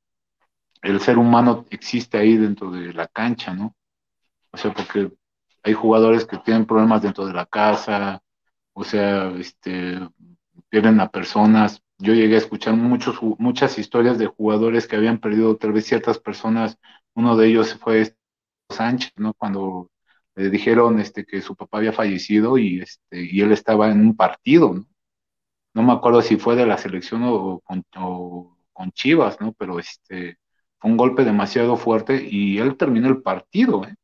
[0.83, 3.75] el ser humano existe ahí dentro de la cancha, ¿no?
[4.51, 5.11] O sea, porque
[5.63, 8.21] hay jugadores que tienen problemas dentro de la casa,
[8.73, 9.99] o sea, este,
[10.69, 11.81] pierden a personas.
[11.97, 16.19] Yo llegué a escuchar muchos, muchas historias de jugadores que habían perdido tal vez ciertas
[16.19, 16.77] personas.
[17.15, 18.15] Uno de ellos fue
[18.71, 19.33] Sánchez, ¿no?
[19.33, 19.91] Cuando
[20.35, 24.15] le dijeron este, que su papá había fallecido y, este, y él estaba en un
[24.15, 24.87] partido, ¿no?
[25.73, 27.83] No me acuerdo si fue de la selección o con,
[28.73, 29.53] con Chivas, ¿no?
[29.53, 30.37] Pero este,
[30.79, 33.95] fue un golpe demasiado fuerte y él terminó el partido, ¿eh?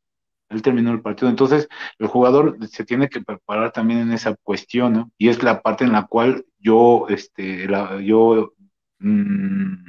[0.50, 1.28] Él terminó el partido.
[1.28, 5.10] Entonces, el jugador se tiene que preparar también en esa cuestión, ¿no?
[5.18, 7.68] Y es la parte en la cual yo, este,
[8.02, 8.54] yo
[9.00, 9.88] mm,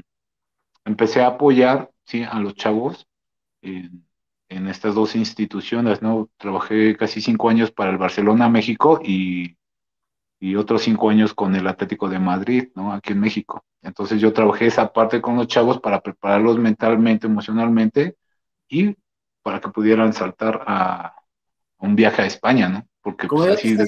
[0.85, 2.23] empecé a apoyar, ¿sí?
[2.23, 3.07] A los chavos
[4.49, 6.29] en, estas dos instituciones, ¿no?
[6.37, 9.57] Trabajé casi cinco años para el Barcelona México y,
[10.39, 12.93] y otros cinco años con el Atlético de Madrid, ¿no?
[12.93, 13.63] Aquí en México.
[13.81, 18.17] Entonces yo trabajé esa parte con los chavos para prepararlos mentalmente, emocionalmente
[18.67, 18.95] y
[19.41, 21.15] para que pudieran saltar a
[21.77, 22.87] un viaje a España, ¿no?
[23.01, 23.85] Porque como, pues, ya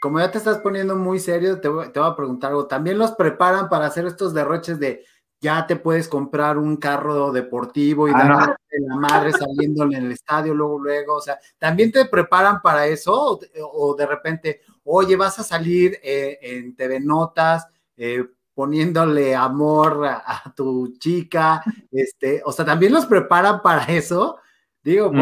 [0.00, 2.66] como, ya te estás poniendo muy serio, te voy, a preguntar algo.
[2.66, 5.04] ¿También los preparan para hacer estos derroches de
[5.40, 10.12] ya te puedes comprar un carro deportivo y ah, dar la madre saliendo en el
[10.12, 11.16] estadio luego, luego?
[11.16, 13.38] O sea, ¿también te preparan para eso?
[13.72, 17.66] ¿O, de repente, oye, vas a salir eh, en TV Notas?
[17.96, 18.24] Eh,
[18.58, 24.38] poniéndole amor a, tu chica, este, o sea, también los preparan para eso.
[24.82, 25.12] Digo,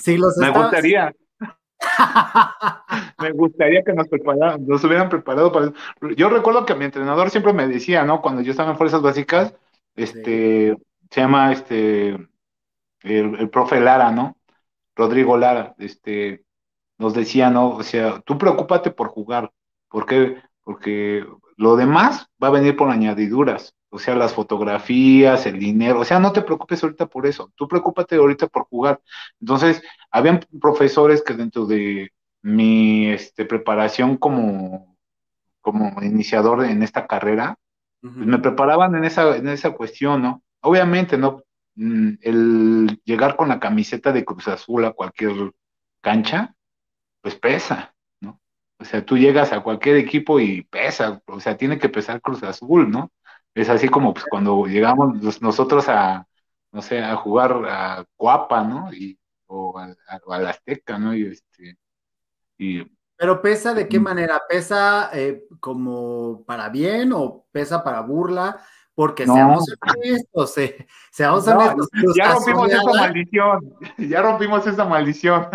[0.00, 1.14] si los Me gustaría.
[3.18, 5.72] me gustaría que nos prepararan, nos hubieran preparado para.
[6.16, 8.20] Yo recuerdo que mi entrenador siempre me decía, ¿no?
[8.20, 9.54] Cuando yo estaba en fuerzas básicas,
[9.94, 10.76] este,
[11.10, 12.18] se llama este,
[13.02, 14.36] el, profe Lara, ¿no?
[14.96, 16.44] Rodrigo Lara, este,
[16.98, 17.70] nos decía, ¿no?
[17.70, 19.52] O sea, tú preocúpate por jugar.
[19.88, 20.42] ¿Por qué?
[20.62, 26.04] Porque lo demás va a venir por añadiduras, o sea, las fotografías, el dinero, o
[26.04, 29.00] sea, no te preocupes ahorita por eso, tú preocúpate ahorita por jugar.
[29.40, 32.10] Entonces, habían profesores que dentro de
[32.42, 34.96] mi este, preparación como,
[35.60, 37.56] como iniciador en esta carrera,
[38.00, 40.42] pues, me preparaban en esa, en esa cuestión, ¿no?
[40.60, 41.44] Obviamente, ¿no?
[41.76, 45.52] Mm, el llegar con la camiseta de Cruz Azul a cualquier
[46.00, 46.56] cancha,
[47.22, 47.94] pues pesa,
[48.78, 52.42] o sea, tú llegas a cualquier equipo y pesa, o sea, tiene que pesar Cruz
[52.42, 53.12] Azul, ¿no?
[53.54, 56.26] Es así como pues, cuando llegamos nosotros a,
[56.72, 58.92] no sé, a jugar a Cuapa, ¿no?
[58.92, 61.14] Y, o a, la Azteca, ¿no?
[61.14, 61.78] Y este,
[62.58, 62.84] y,
[63.16, 64.42] Pero pesa de qué manera?
[64.48, 68.60] ¿Pesa eh, como para bien o pesa para burla?
[68.94, 71.88] Porque seamos honestos, eh, seamos honestos.
[72.16, 75.48] Ya rompimos esa maldición, ya rompimos esa maldición.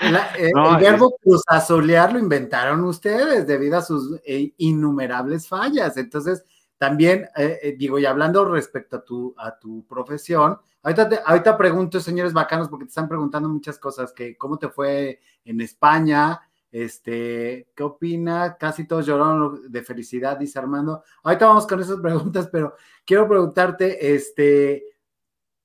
[0.00, 5.96] Eh, el verbo cruzazolear lo inventaron ustedes debido a sus eh, innumerables fallas.
[5.96, 6.44] Entonces,
[6.80, 12.32] también, eh, digo, y hablando respecto a tu, a tu profesión, ahorita, ahorita pregunto, señores
[12.32, 16.40] bacanos, porque te están preguntando muchas cosas, que cómo te fue en España,
[16.72, 18.56] este, ¿qué opina?
[18.58, 21.04] Casi todos lloraron de felicidad, dice Armando.
[21.22, 24.82] Ahorita vamos con esas preguntas, pero quiero preguntarte, este,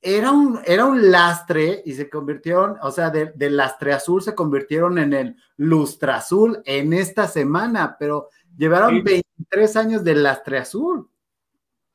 [0.02, 4.36] era un, era un lastre y se convirtieron, o sea, del de lastre azul se
[4.36, 11.10] convirtieron en el lustra azul en esta semana, pero llevaron 23 años del lastre azul.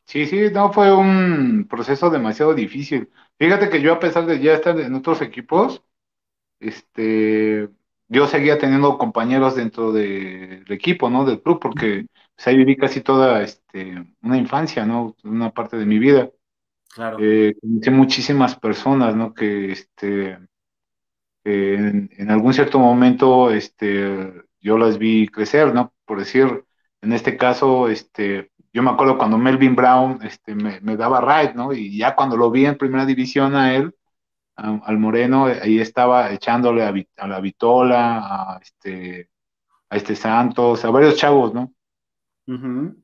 [0.04, 3.10] Sí, sí, no fue un proceso demasiado difícil.
[3.38, 5.84] Fíjate que yo a pesar de ya estar en otros equipos,
[6.58, 7.68] este,
[8.08, 11.24] yo seguía teniendo compañeros dentro del equipo, ¿no?
[11.24, 15.14] Del club, porque pues, ahí viví casi toda este, una infancia, ¿no?
[15.22, 16.30] Una parte de mi vida.
[16.92, 17.18] Claro.
[17.20, 19.32] Eh, conocí muchísimas personas, ¿no?
[19.32, 20.38] Que este,
[21.44, 25.92] en, algún cierto momento este, yo las vi crecer, ¿no?
[26.10, 26.64] Por decir,
[27.02, 31.72] en este caso, este, yo me acuerdo cuando Melvin Brown este, me, daba ride, ¿no?
[31.72, 33.94] Y ya cuando lo vi en primera división a él,
[34.56, 36.92] al Moreno, ahí estaba echándole a,
[37.22, 39.30] a la Vitola, a este,
[39.88, 41.72] a este Santos, a varios chavos, ¿no?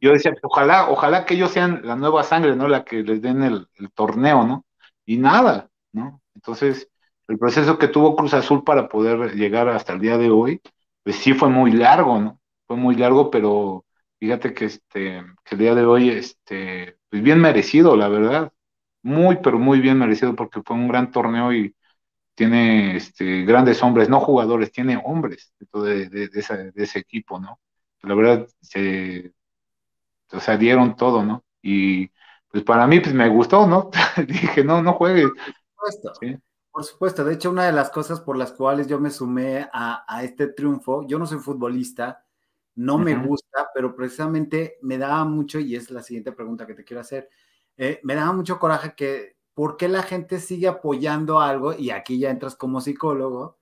[0.00, 2.66] Yo decía, ojalá, ojalá que ellos sean la nueva sangre, ¿no?
[2.66, 4.66] La que les den el, torneo, ¿no?
[5.04, 6.20] Y nada, ¿no?
[6.34, 6.88] Entonces,
[7.28, 10.60] el proceso que tuvo Cruz Azul para poder llegar hasta el día de hoy,
[11.04, 12.40] pues sí fue muy largo, ¿no?
[12.66, 13.84] Fue muy largo, pero
[14.18, 18.52] fíjate que este, que el día de hoy, este, pues bien merecido, la verdad.
[19.02, 21.74] Muy, pero muy bien merecido, porque fue un gran torneo y
[22.34, 27.60] tiene este, grandes hombres, no jugadores, tiene hombres de, de, de, de ese equipo, ¿no?
[28.02, 29.32] La verdad, se,
[30.32, 31.44] o sea, dieron todo, ¿no?
[31.62, 32.10] Y
[32.48, 33.90] pues para mí, pues me gustó, ¿no?
[34.26, 35.28] Dije, no, no juegues.
[35.76, 36.42] Por supuesto.
[36.76, 40.04] Por supuesto, de hecho, una de las cosas por las cuales yo me sumé a,
[40.22, 42.25] este triunfo, yo no soy futbolista,
[42.76, 46.84] no me gusta, pero precisamente me daba mucho, y es la siguiente pregunta que te
[46.84, 47.28] quiero hacer,
[47.76, 51.72] eh, me daba mucho coraje que, ¿por qué la gente sigue apoyando algo?
[51.72, 53.58] Y aquí ya entras como psicólogo,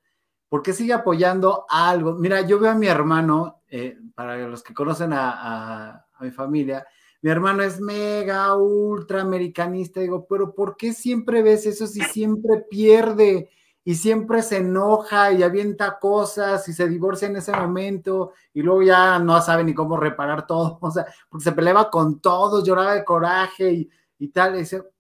[0.48, 2.14] ¿por qué sigue apoyando algo?
[2.14, 6.86] Mira, yo veo a mi hermano, eh, para los que conocen a, mi familia,
[7.22, 12.64] mi hermano es mega, ultra americanista, digo, pero ¿por qué siempre ves eso si siempre
[12.68, 13.50] pierde?
[13.84, 18.82] Y siempre se enoja y avienta cosas y se divorcia en ese momento y luego
[18.82, 22.94] ya no sabe ni cómo reparar todo, o sea, porque se peleaba con todos, lloraba
[22.94, 24.54] de coraje y, y tal,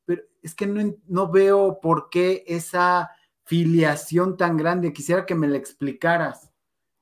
[0.04, 3.10] pero es que no, no veo por qué esa
[3.44, 6.50] filiación tan grande, quisiera que me la explicaras.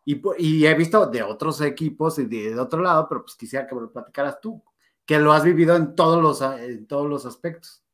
[0.05, 3.75] Y, y, he visto de otros equipos y de, otro lado, pero pues quisiera que
[3.77, 4.61] me lo platicaras tú,
[5.07, 7.85] que lo has vivido en todos los, en todos los aspectos.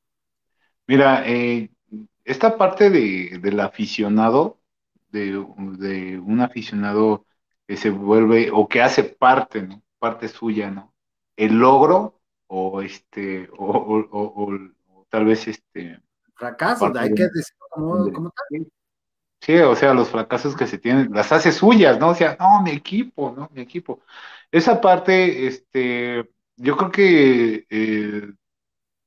[0.87, 1.71] Mira, eh,
[2.29, 4.59] esta parte de, del aficionado,
[5.11, 7.25] de, un aficionado
[7.67, 9.83] que se vuelve o que hace parte, ¿no?
[9.99, 10.95] Parte suya, ¿no?
[11.37, 14.61] El logro o este, o,
[15.09, 16.01] tal vez este...
[16.35, 18.71] Fracaso, hay que decirlo como, tal.
[19.41, 22.11] Sí, o sea, los fracasos que se tienen, las hace suyas, ¿no?
[22.11, 23.49] O sea, no, mi equipo, ¿no?
[23.55, 24.03] Mi equipo.
[24.53, 28.33] Esa parte, este, yo creo que eh,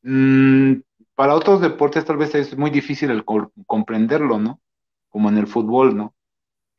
[0.01, 0.81] mm,
[1.21, 3.23] para otros deportes tal vez es muy difícil el
[3.67, 4.59] comprenderlo, ¿no?
[5.07, 6.15] Como en el fútbol, ¿no?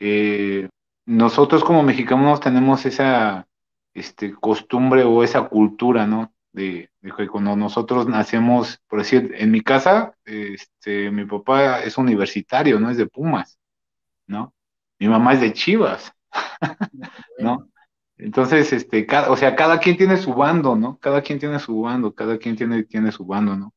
[0.00, 0.68] Eh,
[1.06, 3.46] nosotros como mexicanos tenemos esa
[3.94, 6.34] este, costumbre o esa cultura, ¿no?
[6.52, 12.80] De, que cuando nosotros nacemos, por decir, en mi casa, este, mi papá es universitario,
[12.80, 12.90] ¿no?
[12.90, 13.60] Es de Pumas,
[14.26, 14.52] ¿no?
[14.98, 16.12] Mi mamá es de Chivas,
[17.38, 17.68] ¿no?
[18.16, 20.98] Entonces, este, cada, o sea, cada quien tiene su bando, ¿no?
[20.98, 23.72] Cada quien tiene su bando, cada quien tiene, tiene su bando, ¿no?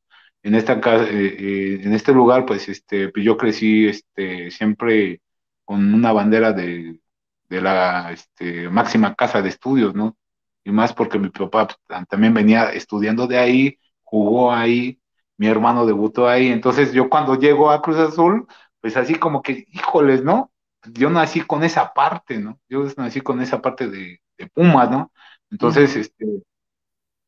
[0.46, 5.20] En esta casa, eh, eh, en este lugar, pues, este, pues yo crecí, este, siempre
[5.64, 7.00] con una bandera de,
[7.48, 10.16] de la este, máxima casa de estudios, ¿no?
[10.64, 11.68] Y más porque mi papá
[12.08, 15.00] también venía estudiando de ahí, jugó ahí,
[15.36, 18.46] mi hermano debutó ahí, entonces yo cuando llego a Cruz Azul,
[18.80, 20.52] pues así como que, híjoles, ¿no?
[20.92, 22.60] Yo nací con esa parte, ¿no?
[22.68, 25.12] Yo nací con esa parte de, de Pumas, ¿no?
[25.50, 26.42] Entonces, este,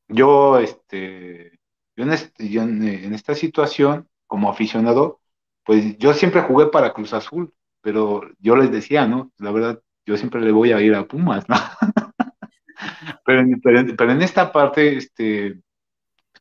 [0.08, 1.57] yo, este,
[1.98, 5.20] yo, en, esta situación, como aficionado,
[5.64, 9.32] pues yo siempre jugué para Cruz Azul, pero yo les decía, ¿no?
[9.38, 11.56] La verdad, yo siempre le voy a ir a Pumas, ¿no?
[13.24, 15.60] pero, en, esta parte, este,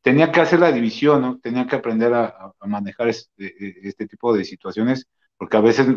[0.03, 1.39] tenía que hacer la división, ¿no?
[1.39, 5.87] Tenía que aprender a, manejar este, este, tipo de situaciones, porque a veces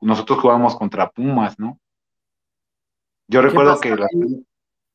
[0.00, 1.78] nosotros jugábamos contra Pumas, ¿no?
[3.28, 3.96] Yo recuerdo que...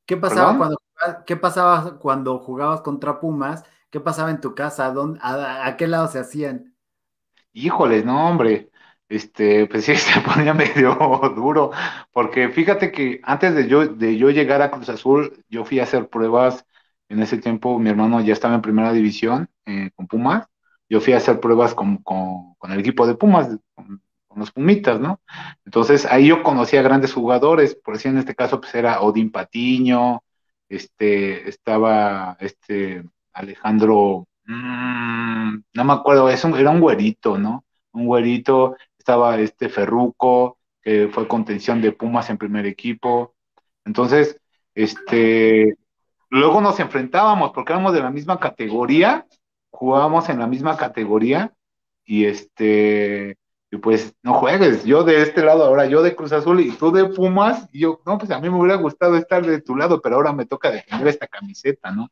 [0.08, 0.78] ¿Qué pasaba, cuando,
[1.26, 3.64] ¿Qué pasaba cuando jugabas contra Pumas?
[3.96, 4.94] ¿Qué pasaba en tu casa?
[5.22, 6.76] ¿A, a, qué lado se hacían?
[7.54, 8.70] Híjoles, no, hombre.
[9.08, 10.96] Este, pues sí, se ponía medio
[11.34, 11.72] duro,
[12.12, 15.84] porque fíjate que antes de yo, de yo llegar a Cruz Azul, yo fui a
[15.84, 16.66] hacer pruebas,
[17.08, 20.46] en ese tiempo mi hermano ya estaba en primera división eh, con Pumas,
[20.90, 22.04] yo fui a hacer pruebas con,
[22.64, 24.02] el equipo de Pumas, con,
[24.36, 25.22] los Pumitas, ¿no?
[25.64, 29.32] Entonces ahí yo conocí a grandes jugadores, por decir en este caso pues era Odín
[29.32, 30.22] Patiño,
[30.68, 37.66] este, estaba este Alejandro, mm, no me acuerdo, es era un güerito, ¿no?
[37.92, 43.36] Un güerito, estaba este Ferruco, que fue contención de Pumas en primer equipo.
[43.86, 44.40] Entonces,
[44.74, 45.76] este,
[46.30, 49.28] luego nos enfrentábamos porque éramos de la misma categoría,
[49.72, 51.54] jugábamos en la misma categoría
[52.06, 53.38] y este,
[53.72, 56.92] y pues no juegues, yo de este lado ahora, yo de Cruz Azul y tú
[56.92, 60.02] de Pumas, y yo, no, pues a mí me hubiera gustado estar de tu lado,
[60.02, 62.10] pero ahora me toca defender esta camiseta, ¿no?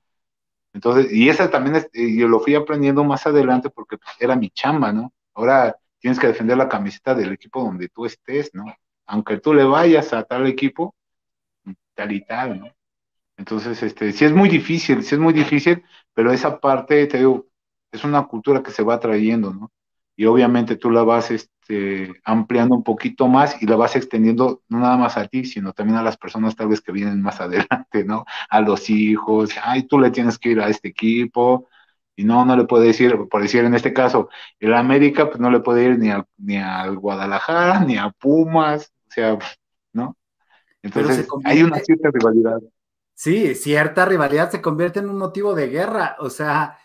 [0.73, 4.91] Entonces, y esa también es, yo lo fui aprendiendo más adelante porque era mi chamba,
[4.91, 5.13] ¿no?
[5.33, 8.65] Ahora tienes que defender la camiseta del equipo donde tú estés, ¿no?
[9.05, 10.95] Aunque tú le vayas a tal equipo,
[11.93, 12.67] tal y tal, ¿no?
[13.37, 15.83] Entonces, este, sí es muy difícil, sí es muy difícil,
[16.13, 17.47] pero esa parte, te digo,
[17.91, 19.71] es una cultura que se va trayendo, ¿no?
[20.15, 24.79] Y obviamente tú la vas, este, ampliando un poquito más y la vas extendiendo no
[24.79, 28.03] nada más a ti, sino también a las personas tal vez que vienen más adelante,
[28.05, 28.25] ¿no?
[28.49, 31.67] A los hijos, ay, tú le tienes que ir a este equipo,
[32.15, 35.49] y no, no le puede decir, por decir en este caso, el América, pues no
[35.49, 39.37] le puede ir ni, a, ni al Guadalajara, ni a Pumas, o sea,
[39.93, 40.15] ¿no?
[40.81, 42.59] Entonces, hay una cierta rivalidad.
[43.15, 46.77] Sí, cierta rivalidad se convierte en un motivo de guerra, o sea,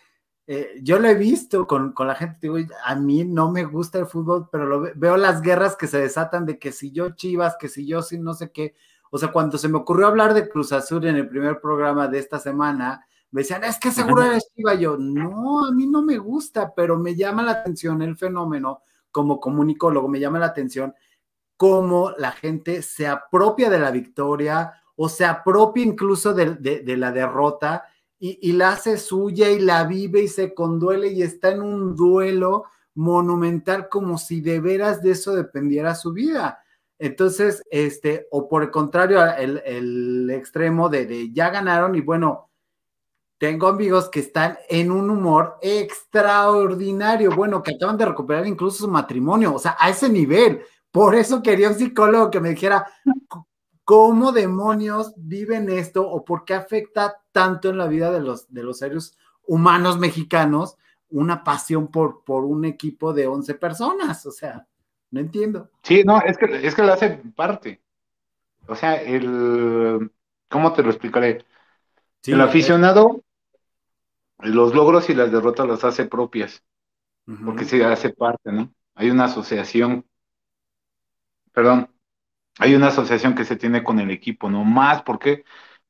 [0.51, 4.07] eh, yo lo he visto con, la gente, digo, a mí no me gusta el
[4.07, 7.69] fútbol, pero lo, veo las guerras que se desatan de que si yo Chivas, que
[7.69, 8.73] si yo si no sé qué.
[9.11, 12.17] O sea, cuando se me ocurrió hablar de Cruz Azul en el primer programa de
[12.17, 14.73] esta semana, me decían, es que seguro eres Chiva.
[14.73, 18.81] Yo, no, a mí no me gusta, pero me llama la atención el fenómeno
[19.11, 20.95] como comunicólogo, me llama la atención
[21.57, 27.85] cómo la gente se apropia de la victoria o se apropia incluso de, la derrota
[28.19, 32.65] y, la hace suya y la vive y se conduele y está en un duelo
[32.95, 36.59] monumental como si de veras de eso dependiera su vida.
[36.97, 42.49] Entonces, este, o por el contrario, el, extremo de, de, ya ganaron y bueno,
[43.37, 48.89] tengo amigos que están en un humor extraordinario, bueno, que acaban de recuperar incluso su
[48.89, 50.61] matrimonio, o sea, a ese nivel.
[50.91, 52.85] Por eso quería un psicólogo que me dijera,
[53.85, 58.63] ¿cómo demonios viven esto o por qué afecta tanto en la vida de los, de
[58.63, 59.17] los seres
[59.47, 60.75] humanos mexicanos
[61.09, 64.25] una pasión por, por un equipo de 11 personas?
[64.25, 64.67] O sea,
[65.11, 65.69] no entiendo.
[65.83, 67.81] Sí, no, es que, es que le hace parte.
[68.67, 70.11] O sea, el,
[70.49, 71.45] ¿cómo te lo explicaré?
[72.25, 73.23] el aficionado
[74.39, 76.63] los logros y las derrotas las hace propias,
[77.45, 78.73] porque se hace parte, ¿no?
[78.95, 80.05] Hay una asociación,
[81.53, 81.89] perdón,
[82.57, 84.63] hay una asociación que se tiene con el equipo, ¿no?
[84.65, 85.45] Más, ¿por qué?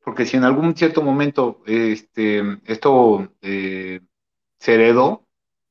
[0.09, 4.01] Porque si en algún cierto momento este, esto eh,
[4.57, 5.27] se heredó,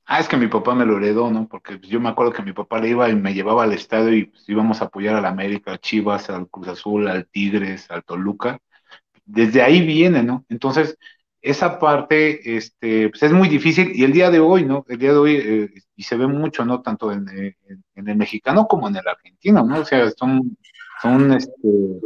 [0.06, 1.48] ah, es que mi papá me lo heredó, ¿no?
[1.48, 4.26] Porque yo me acuerdo que mi papá le iba y me llevaba al estadio y
[4.26, 8.60] pues, íbamos a apoyar al América, a Chivas, al Cruz Azul, al Tigres, al Toluca.
[9.24, 10.44] Desde ahí viene, ¿no?
[10.48, 10.96] Entonces,
[11.42, 14.84] esa parte este, pues es muy difícil y el día de hoy, ¿no?
[14.88, 16.80] El día de hoy, eh, y se ve mucho, ¿no?
[16.80, 17.28] Tanto en,
[17.96, 19.80] el mexicano como en el argentino, ¿no?
[19.80, 20.56] O sea, son,
[21.02, 21.52] son este,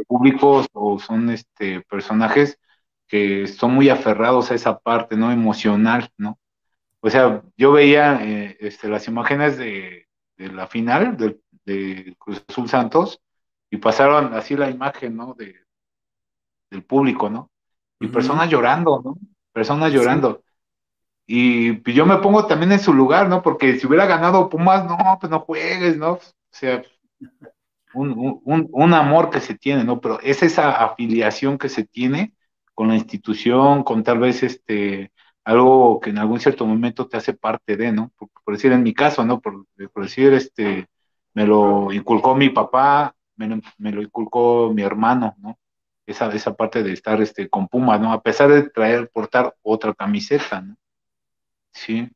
[0.07, 2.59] públicos o son este, personajes
[3.07, 5.31] que son muy aferrados a esa parte, ¿no?
[5.31, 6.39] Emocional, ¿no?
[6.99, 12.69] O sea, yo veía eh, este, las imágenes de, la final de, de, Cruz Azul
[12.69, 13.21] Santos
[13.69, 15.33] y pasaron así la imagen, ¿no?
[15.33, 15.55] De,
[16.69, 17.51] del público, ¿no?
[18.03, 19.17] y personas llorando, ¿no?
[19.53, 20.43] Personas llorando.
[21.25, 23.41] Y pues, yo me pongo también en su lugar, ¿no?
[23.41, 26.13] Porque si hubiera ganado Pumas, no, pues no juegues, ¿no?
[26.13, 26.21] O
[26.51, 26.83] sea,
[27.93, 30.01] un, un, un, amor que se tiene, ¿no?
[30.01, 32.33] Pero es esa afiliación que se tiene
[32.73, 35.11] con la institución, con tal vez este
[35.43, 38.11] algo que en algún cierto momento te hace parte de, ¿no?
[38.17, 39.41] Por, decir en mi caso, ¿no?
[39.41, 39.65] Por,
[39.95, 40.87] decir, este,
[41.33, 45.57] me lo inculcó mi papá, me me lo inculcó mi hermano, ¿no?
[46.05, 48.11] esa, esa parte de estar este, con Puma, ¿no?
[48.11, 50.75] A pesar de traer, portar otra camiseta, ¿no?
[51.71, 52.09] Sí.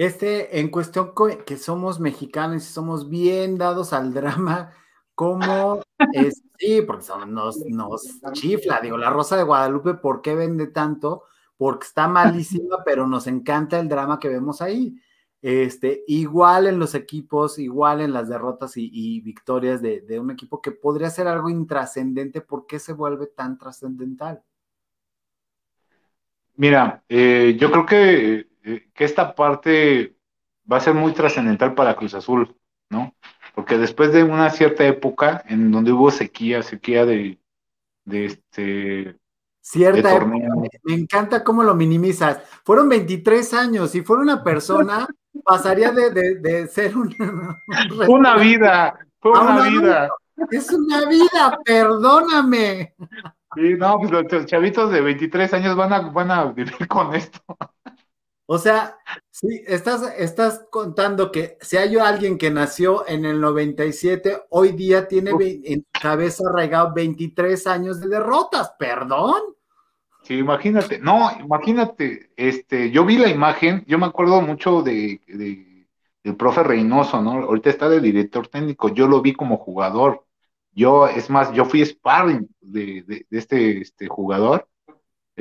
[0.00, 1.12] Este, en cuestión
[1.44, 4.72] que somos mexicanos y somos bien dados al drama,
[5.14, 5.82] ¿cómo
[6.14, 6.42] es?
[6.58, 11.24] Sí, porque nos, nos chifla, digo, la Rosa de Guadalupe, ¿por qué vende tanto?
[11.58, 14.94] Porque está malísima, pero nos encanta el drama que vemos ahí.
[15.42, 20.70] Este, igual en los equipos, igual en las derrotas y, victorias de, un equipo que
[20.70, 24.42] podría ser algo intrascendente, ¿por qué se vuelve tan trascendental?
[26.56, 30.16] Mira, eh, yo creo que, que, esta parte
[30.70, 32.56] va a ser muy trascendental para Cruz Azul,
[32.88, 33.14] ¿no?
[33.54, 37.38] Porque después de una cierta época en donde hubo sequía, sequía de,
[38.04, 39.20] de este,
[39.62, 40.36] Cierta época,
[40.84, 42.40] me encanta cómo lo minimizas.
[42.64, 43.90] Fueron 23 años.
[43.90, 45.06] Si fuera una persona,
[45.44, 47.14] pasaría de, ser un,
[48.08, 48.98] una vida.
[49.20, 50.10] Fue una, vida.
[50.50, 52.94] Es una vida, perdóname.
[53.54, 57.40] Sí, no, pues los chavitos de 23 años van a, van a vivir con esto.
[58.52, 58.98] O sea,
[59.30, 65.06] sí, estás, estás contando que si hay alguien que nació en el 97, hoy día
[65.06, 65.30] tiene
[65.62, 69.40] en cabeza arraigado 23 años de derrotas, perdón.
[70.24, 75.20] Sí, imagínate, no, imagínate, este, yo vi la imagen, yo me acuerdo mucho de,
[76.24, 77.44] del profe Reynoso, ¿no?
[77.44, 80.26] Ahorita está de director técnico, yo lo vi como jugador.
[80.72, 84.66] Yo, es más, yo fui sparring de, de, de este, este jugador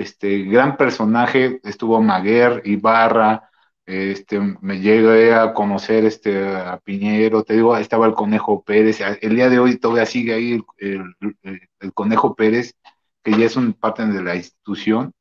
[0.01, 3.49] este gran personaje, estuvo Maguer, Ibarra,
[3.85, 9.35] este, me llegué a conocer este, a Piñero, te digo, estaba el Conejo Pérez, el
[9.35, 12.75] día de hoy todavía sigue ahí el, Conejo Pérez,
[13.23, 15.13] que ya es un parte de la institución.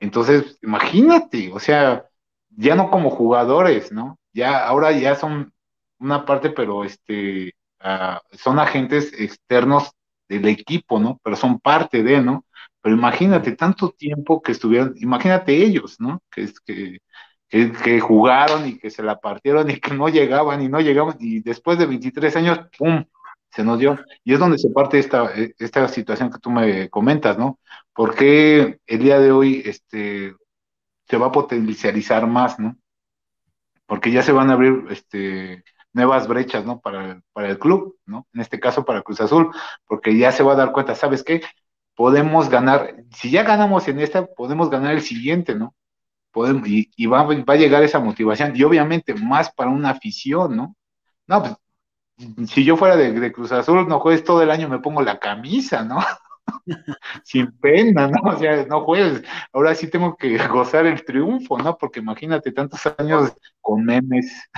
[0.00, 2.06] Entonces, imagínate, o sea,
[2.50, 4.18] ya no como jugadores, ¿no?
[4.32, 5.52] Ya, ahora ya son
[5.98, 9.92] una parte, pero este, ah, son agentes externos
[10.28, 11.20] del equipo, ¿no?
[11.22, 12.44] Pero son parte de, ¿no?
[12.80, 16.22] Pero imagínate tanto tiempo que estuvieron, imagínate ellos, ¿no?
[16.30, 17.00] Que, que,
[17.48, 21.40] que, jugaron y que se la partieron y que no llegaban y no llegaban y
[21.40, 23.04] después de 23 años, ¡pum!
[23.50, 23.98] se nos dio.
[24.24, 27.58] Y es donde se parte esta, esta situación que tú me comentas, ¿no?
[27.92, 30.34] Porque el día de hoy este,
[31.08, 32.76] se va a potencializar más, ¿no?
[33.86, 36.80] Porque ya se van a abrir este, nuevas brechas, ¿no?
[36.80, 38.26] Para, para el club, ¿no?
[38.32, 39.50] En este caso para Cruz Azul,
[39.86, 41.42] porque ya se va a dar cuenta, ¿sabes qué?
[41.98, 45.74] Podemos ganar, si ya ganamos en esta, podemos ganar el siguiente, ¿no?
[46.30, 50.76] Podemos, y, va, va, a llegar esa motivación, y obviamente más para una afición, ¿no?
[51.26, 55.02] No, pues, si yo fuera de, Cruz Azul, no juegues todo el año, me pongo
[55.02, 55.98] la camisa, ¿no?
[57.24, 58.30] sin pena, ¿no?
[58.30, 61.76] O sea, no juegues, ahora sí tengo que gozar el triunfo, ¿no?
[61.76, 64.48] Porque imagínate tantos años con memes.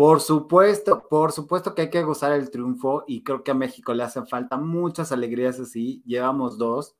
[0.00, 3.92] Por supuesto, por supuesto que hay que gozar el triunfo y creo que a México
[3.92, 6.02] le hacen falta muchas alegrías así.
[6.06, 6.96] Llevamos dos,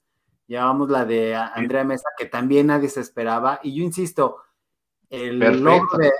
[0.46, 3.58] llevamos la de Andrea Mesa, que también nadie se esperaba.
[3.62, 4.42] Y yo insisto,
[5.08, 6.12] el logro de,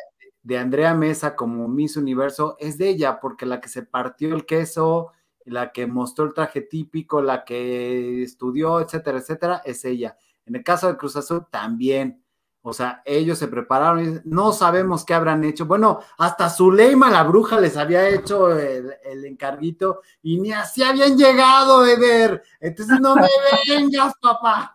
[0.42, 4.46] de Andrea Mesa como Miss Universo es de ella, porque la que se partió el
[4.46, 5.12] queso,
[5.44, 10.16] la que mostró el traje típico, la que estudió, etcétera, etcétera, es ella.
[10.46, 12.24] En el caso de Cruz Azul también.
[12.62, 15.66] O sea, ellos se prepararon y no sabemos qué habrán hecho.
[15.66, 21.86] Bueno, hasta Zuleima la bruja les había hecho el, encarguito y ni así habían llegado,
[21.86, 22.42] Eder.
[22.60, 23.28] Entonces no me
[23.68, 24.74] vengas, papá.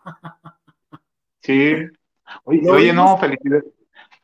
[1.42, 1.74] Sí.
[2.44, 3.76] Oye, oye no, felicidades.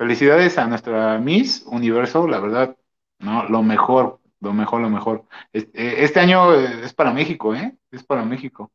[0.03, 2.77] Felicidades a nuestra Miss Universo, la verdad,
[3.21, 5.27] no, lo mejor, lo mejor, lo mejor.
[5.53, 7.77] Este, este año es para México, ¿eh?
[7.93, 8.73] Es para México.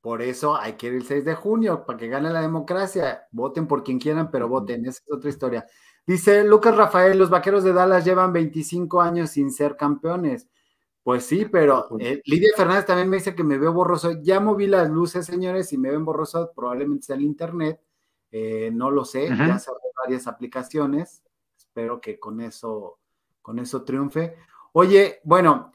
[0.00, 3.26] Por eso hay que ir el 6 de junio, para que gane la democracia.
[3.30, 4.86] Voten por quien quieran, pero voten.
[4.86, 5.66] Esa es otra historia.
[6.06, 10.48] Dice Lucas Rafael, los vaqueros de Dallas llevan 25 años sin ser campeones.
[11.02, 14.20] Pues sí, pero eh, Lidia Fernández también me dice que me veo borroso.
[14.22, 17.80] Ya moví las luces, señores, y me ven borroso, probablemente sea el internet.
[18.30, 19.70] Eh, no lo sé, ya se
[20.02, 21.22] varias aplicaciones.
[21.56, 22.98] Espero que con eso,
[23.42, 24.36] con eso triunfe.
[24.72, 25.72] Oye, bueno,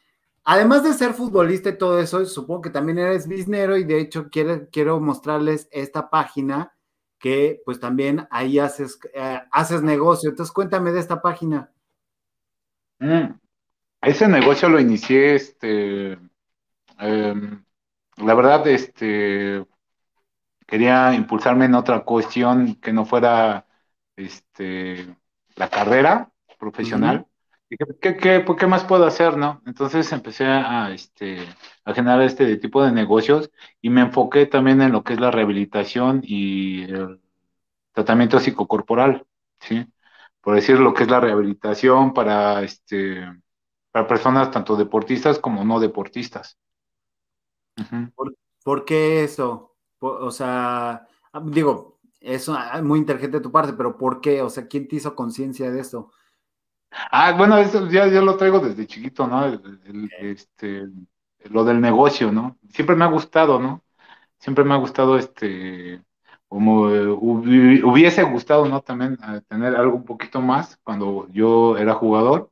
[0.47, 4.29] Además de ser futbolista y todo eso, supongo que también eres biznero y de hecho
[4.29, 6.71] quiero, quiero mostrarles esta página
[7.17, 10.29] que pues también ahí haces, eh, haces negocio.
[10.29, 11.71] Entonces cuéntame de esta página.
[12.99, 13.39] Mm,
[14.01, 16.11] ese negocio lo inicié, este,
[16.99, 17.65] em,
[18.17, 19.65] la verdad, este,
[20.67, 23.65] quería impulsarme en otra cuestión que no fuera,
[24.15, 25.17] este,
[25.55, 27.25] la carrera profesional.
[27.69, 27.77] ¿Qué,
[28.17, 29.61] qué, qué, más puedo hacer, no?
[29.65, 31.39] Entonces empecé a, este,
[31.83, 33.51] a generar este tipo de negocios
[33.81, 37.21] y me enfoqué también en lo que es la rehabilitación y el
[37.93, 39.25] tratamiento psicocorporal,
[39.59, 39.85] ¿sí?
[40.41, 43.25] Por decir lo que es la rehabilitación para, este,
[43.91, 46.57] para personas tanto deportistas como no deportistas.
[48.63, 49.75] ¿Por, qué eso?
[49.99, 51.07] o sea,
[51.45, 52.49] digo, es
[52.83, 54.41] muy inteligente de tu parte, pero ¿por qué?
[54.41, 56.11] O sea, ¿quién te hizo conciencia de eso?
[57.11, 59.45] Ah, bueno, eso ya, yo lo traigo desde chiquito, ¿no?
[60.21, 60.87] este,
[61.45, 62.57] lo del negocio, ¿no?
[62.69, 63.83] Siempre me ha gustado, ¿no?
[64.39, 66.03] Siempre me ha gustado, este,
[66.47, 68.81] como eh, hubiese gustado, ¿no?
[68.81, 72.51] También eh, tener algo un poquito más cuando yo era jugador,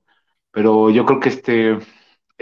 [0.52, 1.80] pero yo creo que este,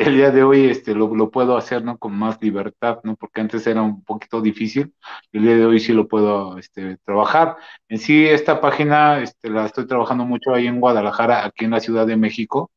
[0.02, 1.98] el día de hoy este, lo, puedo hacer ¿no?
[1.98, 3.16] con más libertad, ¿no?
[3.16, 4.94] porque antes era un poquito difícil,
[5.32, 7.58] el día de hoy sí lo puedo este, trabajar.
[7.88, 11.80] En sí, esta página este, la estoy trabajando mucho ahí en Guadalajara, aquí en la
[11.80, 12.72] Ciudad de México.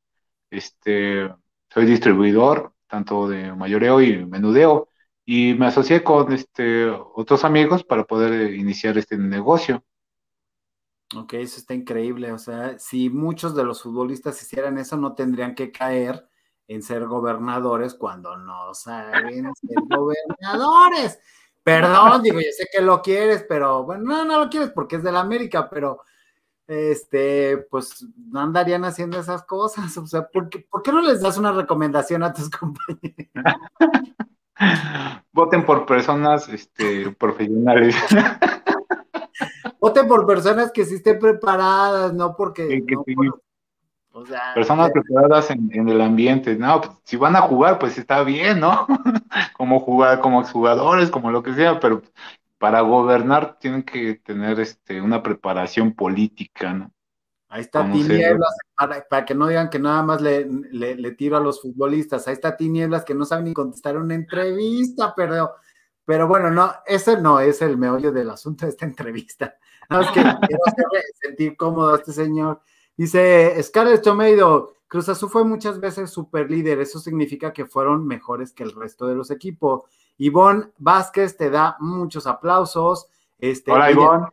[0.51, 1.31] Este,
[1.71, 4.89] soy distribuidor tanto de mayoreo y menudeo
[5.25, 9.83] y me asocié con este, otros amigos para poder iniciar este negocio.
[11.17, 12.33] Ok, eso está increíble.
[12.33, 16.29] O sea, si muchos de los futbolistas hicieran eso, no tendrían que caer
[16.69, 21.19] en ser gobernadores cuando no saben ser gobernadores.
[21.63, 25.03] Perdón, digo, yo sé que lo quieres, pero bueno, no, no lo quieres porque es
[25.03, 26.03] de la América, pero
[26.67, 29.97] este, pues no andarían haciendo esas cosas.
[29.97, 33.29] O sea, ¿por qué, ¿por qué no les das una recomendación a tus compañeros?
[35.33, 37.97] Voten por personas este, profesionales.
[39.81, 42.85] Voten por personas que sí estén preparadas, no porque
[44.55, 48.87] Personas preparadas en, el ambiente, no, pues, si van a jugar, pues está bien, ¿no?
[49.57, 52.01] como jugar, como jugadores, como lo que sea, pero
[52.59, 56.93] para gobernar tienen que tener este una preparación política, ¿no?
[57.49, 58.57] Ahí está Tinieblas,
[59.09, 62.27] para, que no digan que nada más le, le, tiro a los futbolistas.
[62.27, 65.55] Ahí está Tinieblas que no saben ni contestar una entrevista, pero,
[66.05, 69.57] pero bueno, no, ese no es el meollo del asunto de esta entrevista.
[69.91, 70.63] No, es que quiero
[71.21, 72.63] sentir cómodo a este señor.
[72.97, 78.53] Dice Scarlett Tomedo, Cruz Azul fue muchas veces super líder, eso significa que fueron mejores
[78.53, 79.83] que el resto de los equipos.
[80.19, 83.09] Ivonne Vázquez te da muchos aplausos.
[83.39, 84.27] Este, Hola, Ivonne.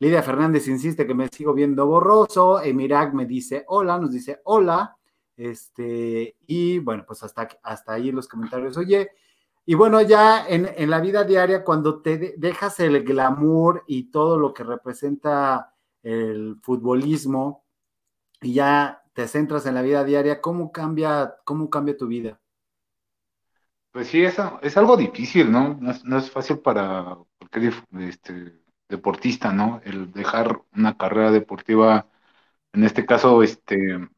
[0.00, 2.60] Lidia Fernández insiste que me sigo viendo borroso.
[2.60, 4.96] Emirag me dice hola, nos dice hola.
[5.36, 8.76] Este, y bueno, pues hasta, hasta ahí los comentarios.
[8.76, 9.10] Oye,
[9.64, 14.38] y bueno, ya en, en la vida diaria, cuando te dejas el glamour y todo
[14.38, 17.64] lo que representa el futbolismo,
[18.40, 22.40] y ya te centras en la vida diaria, ¿cómo cambia, cómo cambia tu vida?
[23.90, 25.78] Pues sí, es, es algo difícil, ¿no?
[26.04, 29.80] No es, fácil para cualquier este, deportista, ¿no?
[29.84, 32.08] El dejar una carrera deportiva,
[32.72, 34.08] en este caso, este,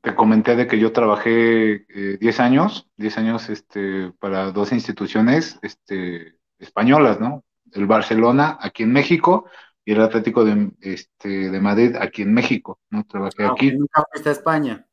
[0.00, 1.86] te comenté de que yo trabajé
[2.20, 7.44] 10 años, 10 años este, para dos instituciones este, españolas, ¿no?
[7.72, 9.46] El Barcelona aquí en México
[9.88, 13.04] y el Atlético de, este, de Madrid aquí en México, ¿no?
[13.04, 13.72] Trabajé ah, aquí.
[13.72, 14.86] ¿Nunca fuiste a España?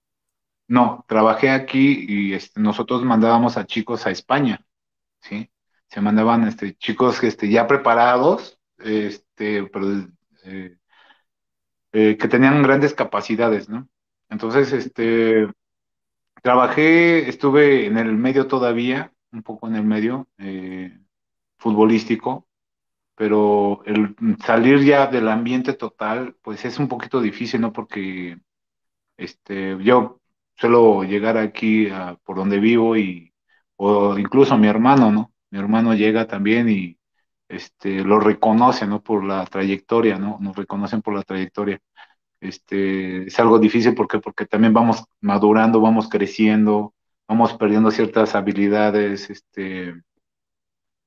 [0.70, 4.66] No, trabajé aquí y este, nosotros mandábamos a chicos a España,
[5.20, 5.52] ¿sí?
[5.90, 10.08] Se mandaban este, chicos este, ya preparados, este, pero,
[10.46, 10.78] eh,
[11.92, 13.90] eh, que tenían grandes capacidades, ¿no?
[14.30, 15.46] Entonces, este,
[16.42, 20.98] trabajé, estuve en el medio todavía, un poco en el medio eh,
[21.58, 22.48] futbolístico,
[23.16, 27.74] pero el salir ya del ambiente total, pues es un poquito difícil, ¿no?
[27.74, 28.38] Porque
[29.18, 30.22] este, yo
[30.56, 31.88] suelo llegar aquí
[32.24, 33.34] por donde vivo y,
[33.78, 35.34] o incluso mi hermano, ¿no?
[35.52, 36.98] Mi hermano llega también y
[37.50, 39.02] este, lo reconoce, ¿no?
[39.04, 40.38] Por la trayectoria, ¿no?
[40.42, 41.80] Nos reconocen por la trayectoria.
[42.42, 46.94] Este, es algo difícil porque, porque también vamos madurando, vamos creciendo,
[47.28, 49.96] vamos perdiendo ciertas habilidades, este,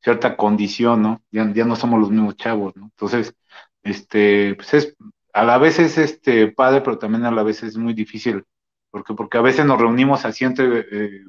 [0.02, 1.22] cierta condición, ¿no?
[1.30, 2.84] Ya, ya no somos los mismos chavos, ¿no?
[2.84, 3.34] Entonces,
[3.82, 4.96] este, pues es,
[5.32, 8.44] a la vez es este padre, pero también a la vez es muy difícil,
[8.90, 11.24] porque, porque a veces nos reunimos así entre eh,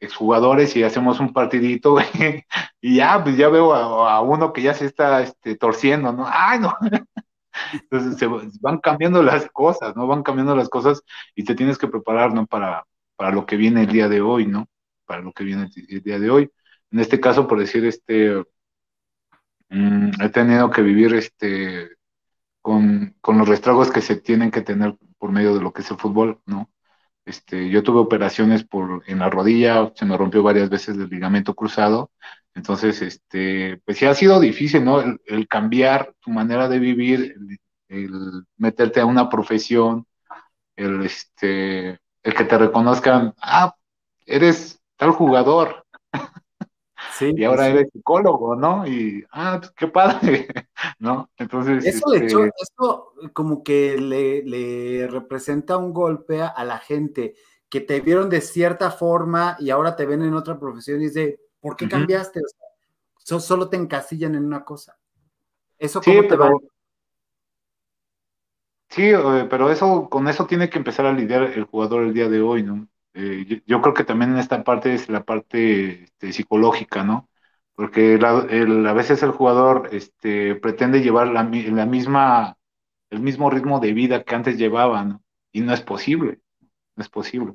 [0.00, 1.96] exjugadores y hacemos un partidito,
[2.80, 6.26] y ya, pues ya veo a, uno que ya se está este, torciendo, ¿no?
[6.28, 6.74] ¡Ay, no!
[7.72, 8.26] Entonces se
[8.60, 10.06] van cambiando las cosas, ¿no?
[10.06, 11.02] Van cambiando las cosas
[11.34, 12.46] y te tienes que preparar, ¿no?
[12.46, 12.84] Para,
[13.16, 14.68] para lo que viene el día de hoy, ¿no?
[15.06, 16.50] Para lo que viene el día de hoy.
[16.90, 18.44] En este caso, por decir, este,
[19.70, 21.90] mm, he tenido que vivir este,
[22.62, 25.90] con, con los restragos que se tienen que tener por medio de lo que es
[25.90, 26.70] el fútbol, ¿no?
[27.24, 31.54] Este, yo tuve operaciones por, en la rodilla, se me rompió varias veces el ligamento
[31.54, 32.10] cruzado,
[32.58, 35.00] entonces, este, pues sí ha sido difícil, ¿no?
[35.00, 37.36] El, cambiar tu manera de vivir,
[37.88, 40.06] el, meterte a una profesión,
[40.76, 43.74] el, este, el que te reconozcan, ah,
[44.26, 45.86] eres tal jugador,
[47.12, 48.86] Sí, y ahora eres psicólogo, ¿no?
[48.86, 50.48] Y, ah, pues, qué padre,
[50.98, 51.30] ¿no?
[51.36, 51.84] Entonces.
[51.84, 57.34] Eso, de hecho, este eso como que le, representa un golpe a la gente
[57.68, 61.40] que te vieron de cierta forma y ahora te ven en otra profesión y dice,
[61.60, 62.40] ¿por qué cambiaste?
[63.30, 64.96] O solo te encasillan en una cosa.
[65.78, 66.50] ¿Eso cómo te va?
[68.88, 72.28] Sí, eh, pero eso, con eso tiene que empezar a lidiar el jugador el día
[72.28, 72.88] de hoy, ¿no?
[73.14, 77.28] Eh, yo, creo que también en esta parte es la parte este, psicológica, ¿no?
[77.74, 82.56] Porque a veces el jugador este, pretende llevar la, misma,
[83.10, 85.22] el mismo ritmo de vida que antes llevaba, ¿no?
[85.52, 86.40] Y no es posible,
[86.96, 87.54] no es posible.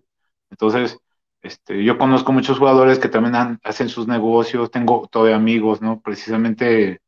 [0.49, 0.99] Entonces,
[1.41, 6.01] este, yo conozco muchos jugadores que también hacen sus negocios, tengo todavía amigos, ¿no?
[6.01, 7.01] Precisamente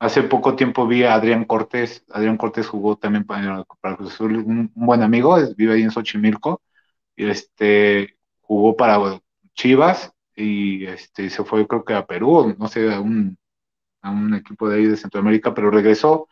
[0.00, 4.86] hace poco tiempo vi a Adrián Cortés, Adrián Cortés jugó también para, para un, un,
[4.86, 6.62] buen amigo, vive ahí en Xochimilco,
[7.28, 9.20] este, jugó para
[9.54, 13.38] Chivas y este, se fue creo que a Perú, no sé, a un,
[14.02, 16.28] a un equipo de ahí de Centroamérica, pero regresó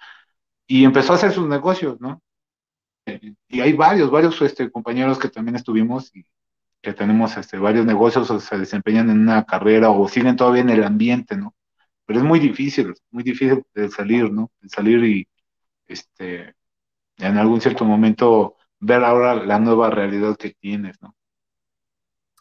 [0.67, 2.23] y empezó a hacer sus negocios, ¿no?
[3.49, 6.25] Y hay varios, varios este, compañeros que también estuvimos y
[6.83, 10.71] que tenemos este, varios negocios o se desempeñan en una carrera o siguen todavía en
[10.71, 11.55] el ambiente, ¿no?
[12.05, 14.51] Pero es muy difícil, muy difícil de salir, ¿no?
[14.61, 15.29] De salir y
[15.87, 16.55] este,
[17.19, 21.15] en algún cierto momento ver ahora la nueva realidad que tienes, ¿no?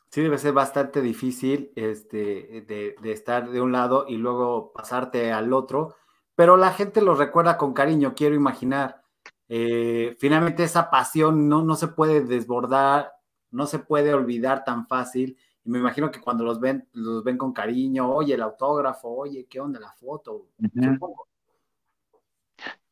[0.10, 5.54] Sí, debe ser bastante difícil este, de, estar de un lado y luego pasarte al
[5.54, 5.96] otro,
[6.34, 9.04] pero la gente lo recuerda con cariño, quiero imaginar.
[9.50, 13.12] Eh, finalmente esa pasión no, no se puede desbordar,
[13.52, 15.38] no se puede olvidar tan fácil.
[15.64, 19.46] Y me imagino que cuando los ven, los ven con cariño, oye, el autógrafo, oye,
[19.50, 20.48] ¿qué onda la foto?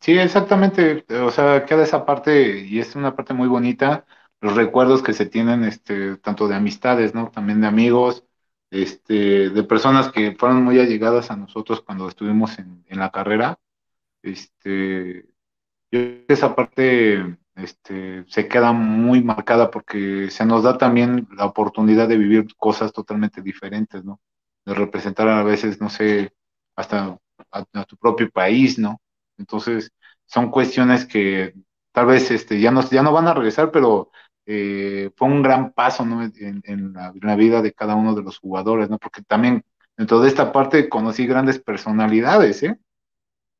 [0.05, 1.03] Sí, exactamente.
[1.23, 4.05] O sea, queda esa parte y es una parte muy bonita.
[4.39, 7.31] Los recuerdos que se tienen, este, tanto de amistades, ¿no?
[7.31, 8.23] También de amigos,
[8.69, 13.59] este, de personas que fueron muy allegadas a nosotros cuando estuvimos en, la carrera.
[14.21, 15.25] Este,
[15.91, 22.07] yo esa parte, este, se queda muy marcada porque se nos da también la oportunidad
[22.07, 24.21] de vivir cosas totalmente diferentes, ¿no?
[24.65, 26.33] De representar a veces, no sé,
[26.75, 27.19] hasta
[27.51, 29.01] a tu propio país, ¿no?
[29.37, 29.91] Entonces,
[30.25, 31.53] son cuestiones que
[31.91, 34.11] tal vez este, ya, no, ya no van a regresar, pero
[34.45, 36.23] eh, fue un gran paso ¿no?
[36.23, 38.97] en, la, vida de cada uno de los jugadores, ¿no?
[38.99, 39.63] porque también
[39.97, 42.77] dentro de esta parte conocí grandes personalidades, ¿eh?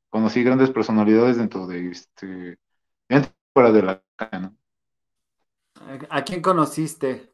[0.10, 2.58] conocí grandes personalidades dentro de este,
[3.08, 4.04] dentro fuera de la
[4.40, 4.56] ¿no?
[6.10, 7.32] ¿A quién conociste?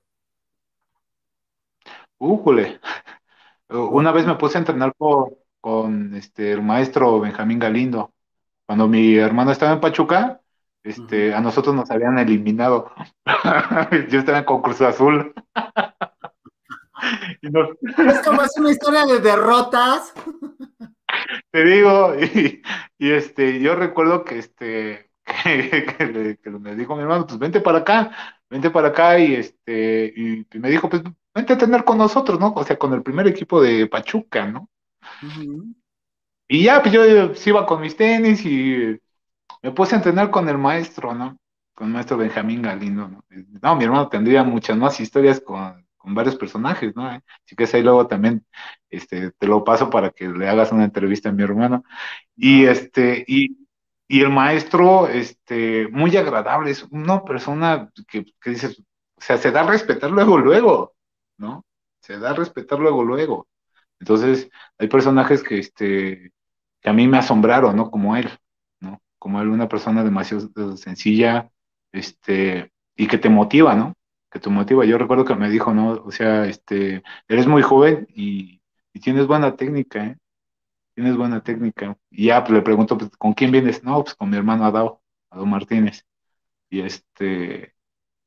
[2.19, 2.79] Újole.
[3.69, 8.13] Una vez me puse a entrenar con, con este, el maestro Benjamín Galindo
[8.71, 10.39] cuando mi hermano estaba en Pachuca,
[10.81, 12.89] Este, a nosotros nos habían eliminado.
[14.09, 15.33] Yo estaba en concurso azul.
[17.41, 20.13] Es como es una historia de derrotas.
[21.51, 22.61] Te digo, y,
[22.99, 25.09] este, yo recuerdo que este,
[25.43, 28.11] que, me dijo mi hermano, pues vente para acá,
[28.51, 31.01] vente para acá, y este, y, me dijo, pues
[31.33, 32.53] vente a tener con nosotros, ¿no?
[32.55, 34.69] O sea, con el primer equipo de Pachuca, ¿no?
[36.53, 38.99] Y ya, pues yo, yo iba con mis tenis y
[39.63, 41.37] me puse a entrenar con el maestro, ¿no?
[41.73, 43.23] Con el maestro Benjamín Galindo, ¿no?
[43.61, 47.07] No, mi hermano tendría muchas más historias con, varios personajes, ¿no?
[47.07, 48.45] Así que ahí luego también
[48.89, 51.85] este, te lo paso para que le hagas una entrevista a mi hermano.
[52.35, 53.57] Y este, y,
[54.09, 58.77] el maestro, este, muy agradable, es una persona que, que dices,
[59.15, 60.95] o sea, se da a respetar luego, luego,
[61.37, 61.65] ¿no?
[62.01, 63.47] Se da a respetar luego, luego.
[64.01, 66.33] Entonces, hay personajes que, este,
[66.81, 67.91] que a mí me asombraron, ¿no?
[67.91, 68.29] Como él,
[68.79, 69.01] ¿no?
[69.19, 71.51] Como él, una persona demasiado sencilla,
[71.91, 73.95] este, y que te motiva, ¿no?
[74.31, 74.85] Que te motiva.
[74.85, 75.93] Yo recuerdo que me dijo, ¿no?
[76.05, 78.59] O sea, este, eres muy joven y,
[79.01, 80.17] tienes buena técnica, ¿eh?
[80.95, 81.97] Tienes buena técnica.
[82.09, 83.83] Y ya pues, le pregunto, pues, ¿con quién vienes?
[83.83, 86.05] No, pues con mi hermano Adao, Adao Martínez.
[86.69, 87.75] Y este,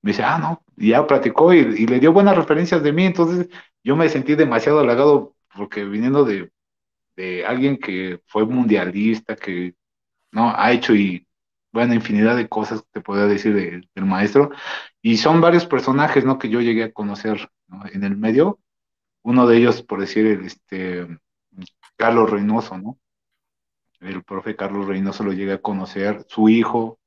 [0.02, 3.48] me dice, ah, no, y ya platicó y, le dio buenas referencias de mí, entonces
[3.82, 6.52] yo me sentí demasiado halagado porque viniendo de,
[7.16, 9.74] de alguien que fue mundialista, que
[10.32, 11.26] no ha hecho y
[11.72, 13.52] bueno, infinidad de cosas te podría decir
[13.94, 14.50] del maestro,
[15.02, 16.38] y son varios personajes, ¿no?
[16.38, 17.50] Que yo llegué a conocer
[17.92, 18.60] en el medio,
[19.22, 21.06] uno de ellos, por decir, el, este,
[21.96, 22.98] Carlos Reynoso, ¿no?
[24.00, 27.00] El profe Carlos Reynoso lo llegué a conocer, su hijo,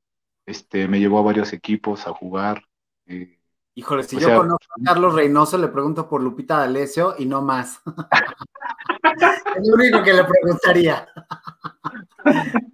[0.44, 2.64] este, me llevó a varios equipos a jugar.
[3.06, 3.37] Eh,
[3.78, 7.80] Híjole, si yo conozco a Carlos Reynoso, le pregunto por Lupita D'Alessio y no más.
[9.56, 11.06] es lo único que le preguntaría.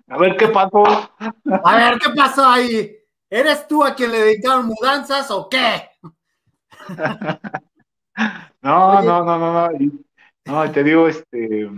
[0.09, 0.83] A ver qué pasó.
[0.87, 2.97] A ver qué pasó ahí.
[3.29, 5.91] ¿Eres tú a quien le dedicaron mudanzas o qué?
[8.63, 9.69] No, no, no, no, no.
[10.47, 11.69] No, te digo, este,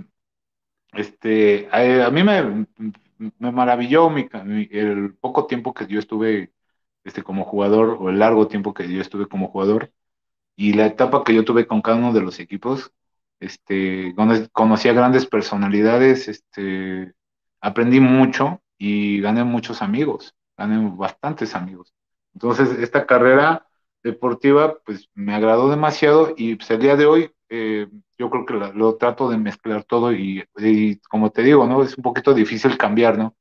[0.92, 2.66] este, a, mí me,
[3.38, 4.28] me maravilló mi,
[4.70, 6.52] el poco tiempo que yo estuve
[7.06, 9.92] este, como jugador, o el largo tiempo que yo estuve como jugador,
[10.56, 12.92] y la etapa que yo tuve con cada uno de los equipos,
[13.40, 14.14] este,
[14.52, 17.14] conocí a grandes personalidades, este,
[17.60, 21.94] aprendí mucho y gané muchos amigos, gané bastantes amigos.
[22.34, 23.66] Entonces, esta carrera
[24.02, 27.88] deportiva, pues me agradó demasiado y pues, el día de hoy eh,
[28.18, 30.44] yo creo que lo trato de mezclar todo y,
[31.08, 31.82] como te digo, ¿no?
[31.82, 33.36] Es un poquito difícil cambiar, ¿no?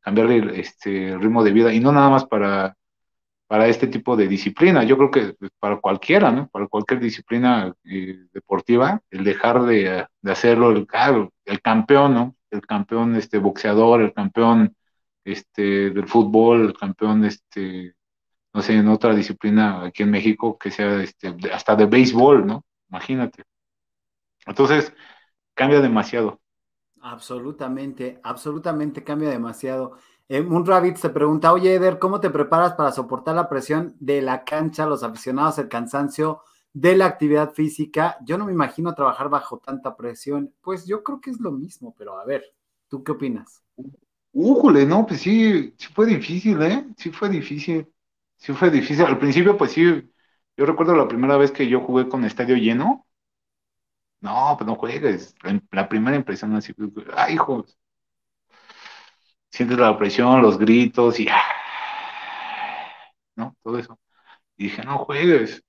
[0.00, 2.77] Cambiar el, este, ritmo de vida y no nada más para
[3.48, 4.84] para este tipo de disciplina.
[4.84, 6.48] Yo creo que para cualquiera, ¿no?
[6.48, 10.86] Para cualquier disciplina eh, deportiva, el dejar de, hacerlo, el,
[11.46, 12.36] el campeón, ¿no?
[12.50, 14.76] El campeón este, boxeador, el campeón
[15.24, 17.94] este, del fútbol, el campeón, este,
[18.52, 22.64] no sé, en otra disciplina aquí en México, que sea este, hasta de béisbol, ¿no?
[22.90, 23.44] Imagínate.
[24.46, 24.92] Entonces,
[25.54, 26.40] cambia demasiado.
[27.00, 29.96] Absolutamente, absolutamente cambia demasiado.
[30.30, 34.44] Eh, Rabbit se pregunta, oye Eder, ¿cómo te preparas para soportar la presión de la
[34.44, 36.42] cancha, los aficionados, el cansancio
[36.74, 38.18] de la actividad física?
[38.26, 40.52] Yo no me imagino trabajar bajo tanta presión.
[40.60, 42.44] Pues yo creo que es lo mismo, pero a ver,
[42.88, 43.62] ¿tú qué opinas?
[44.32, 46.86] Újule, no, pues sí, sí fue difícil, ¿eh?
[46.98, 47.90] Sí fue difícil.
[48.36, 49.06] Sí fue difícil.
[49.06, 50.12] Al principio, pues sí,
[50.58, 53.06] yo recuerdo la primera vez que yo jugué con estadio lleno.
[54.20, 55.34] No, pues no juegues.
[55.70, 56.74] La, primera impresión así,
[57.16, 57.77] ay, hijos
[59.50, 61.28] sientes la presión, los gritos y
[63.36, 63.56] ¿no?
[63.62, 63.98] Todo eso.
[64.56, 65.64] Y dije, no juegues.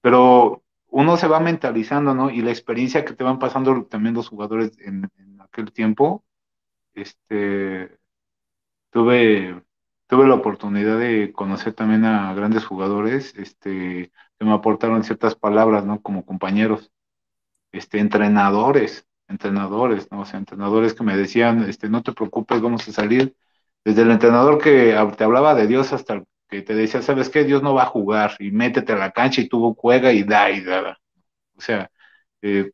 [0.00, 2.30] Pero uno se va mentalizando, ¿no?
[2.30, 5.10] Y la experiencia que te van pasando también los jugadores en,
[5.40, 6.24] aquel tiempo,
[6.94, 7.98] este,
[8.90, 9.62] tuve,
[10.06, 15.84] tuve la oportunidad de conocer también a grandes jugadores, este, que me aportaron ciertas palabras,
[15.84, 16.02] ¿no?
[16.02, 16.92] Como compañeros,
[17.72, 20.20] este, entrenadores, entrenadores, ¿no?
[20.20, 23.34] O sea, entrenadores que me decían, este, no te preocupes, vamos a salir.
[23.84, 27.44] Desde el entrenador que te hablaba de Dios hasta el que te decía, ¿sabes qué?
[27.44, 30.50] Dios no va a jugar y métete a la cancha y tú juega y da
[30.50, 30.98] y da.
[31.56, 31.90] O sea,
[32.42, 32.70] eh,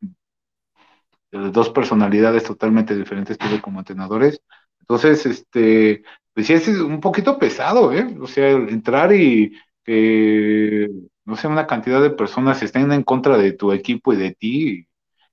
[1.30, 4.42] dos personalidades totalmente diferentes tuve como entrenadores.
[4.80, 6.02] Entonces, este,
[6.34, 8.16] pues sí, es un poquito pesado, ¿eh?
[8.20, 9.52] O sea, entrar y
[9.84, 10.88] que,
[11.24, 14.86] no sé, una cantidad de personas estén en contra de tu equipo y de ti,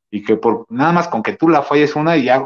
[0.10, 2.46] y que por nada más con que tú la falles una y ya,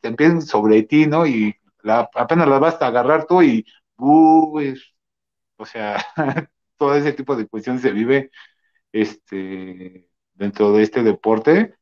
[0.00, 1.26] te empiezan sobre ti, ¿no?
[1.26, 3.66] Y la, apenas la vas a agarrar tú y,
[3.96, 6.04] o sea,
[6.76, 8.30] todo ese tipo de cuestiones se vive
[8.92, 11.74] este, dentro de este deporte.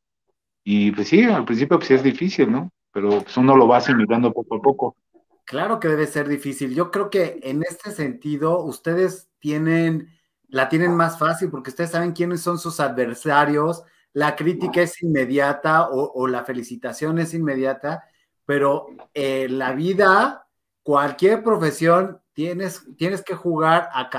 [0.65, 2.73] Y pues sí, al principio pues es difícil, ¿no?
[2.93, 4.97] Pero pues uno lo va asimilando poco a poco.
[5.45, 6.75] Claro que debe ser difícil.
[6.75, 10.09] Yo creo que en este sentido ustedes tienen,
[10.49, 13.83] la tienen más fácil porque ustedes saben quiénes son sus adversarios,
[14.19, 18.03] la crítica es inmediata o, la felicitación es inmediata,
[18.45, 20.49] pero en la vida,
[20.83, 24.11] cualquier profesión, tienes, tienes que jugar a,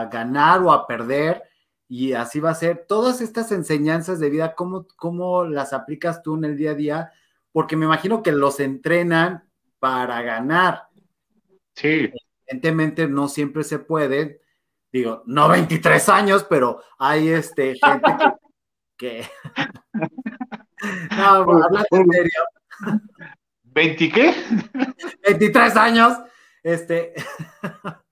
[0.00, 1.42] a, ganar o a perder
[1.88, 2.84] y así va a ser.
[2.86, 7.12] Todas estas enseñanzas de vida, ¿cómo, ¿cómo las aplicas tú en el día a día?
[7.50, 9.42] Porque me imagino que los entrenan
[9.80, 10.84] para ganar.
[11.74, 12.12] Sí.
[12.46, 14.40] Evidentemente no siempre se puede,
[14.92, 18.24] digo, no 23 años, pero hay este, gente que...
[21.16, 22.42] no, pues, hablando en serio.
[23.64, 24.34] ¿20 qué?
[25.26, 26.18] 23 años,
[26.62, 27.14] este...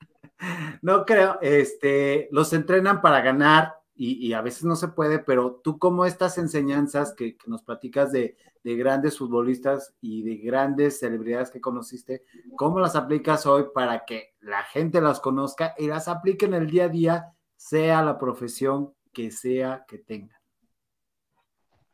[0.83, 5.79] no creo, este, los entrenan para ganar y, a veces no se puede, pero tú
[5.79, 12.25] como estas enseñanzas que, nos platicas de, grandes futbolistas y de grandes celebridades que conociste,
[12.57, 16.69] ¿cómo las aplicas hoy para que la gente las conozca y las aplique en el
[16.69, 20.44] día a día, sea la profesión que sea que tengan?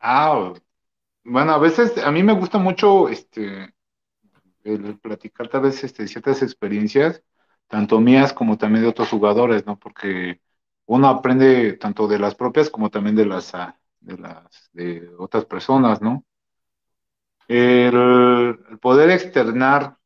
[0.00, 0.54] Ah,
[1.24, 3.74] bueno, a veces a mí me gusta mucho este
[4.64, 7.22] el platicar tal vez este, ciertas experiencias,
[7.68, 9.78] tanto mías como también de otros jugadores, ¿no?
[9.78, 10.40] Porque
[10.86, 15.44] uno aprende tanto de las propias como también de las ah, de las de otras
[15.46, 16.24] personas, ¿no?
[17.48, 19.98] El, poder externar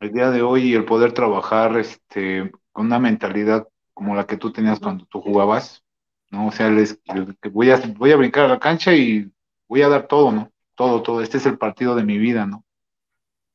[0.00, 4.36] el día de hoy y el poder trabajar este, con una mentalidad como la que
[4.36, 5.85] tú tenías cuando tú jugabas,
[6.30, 6.48] ¿no?
[6.48, 7.00] O sea, les,
[7.52, 9.30] voy, a, voy a brincar a la cancha y
[9.68, 10.52] voy a dar todo, ¿no?
[10.74, 11.22] Todo, todo.
[11.22, 12.64] Este es el partido de mi vida, ¿no?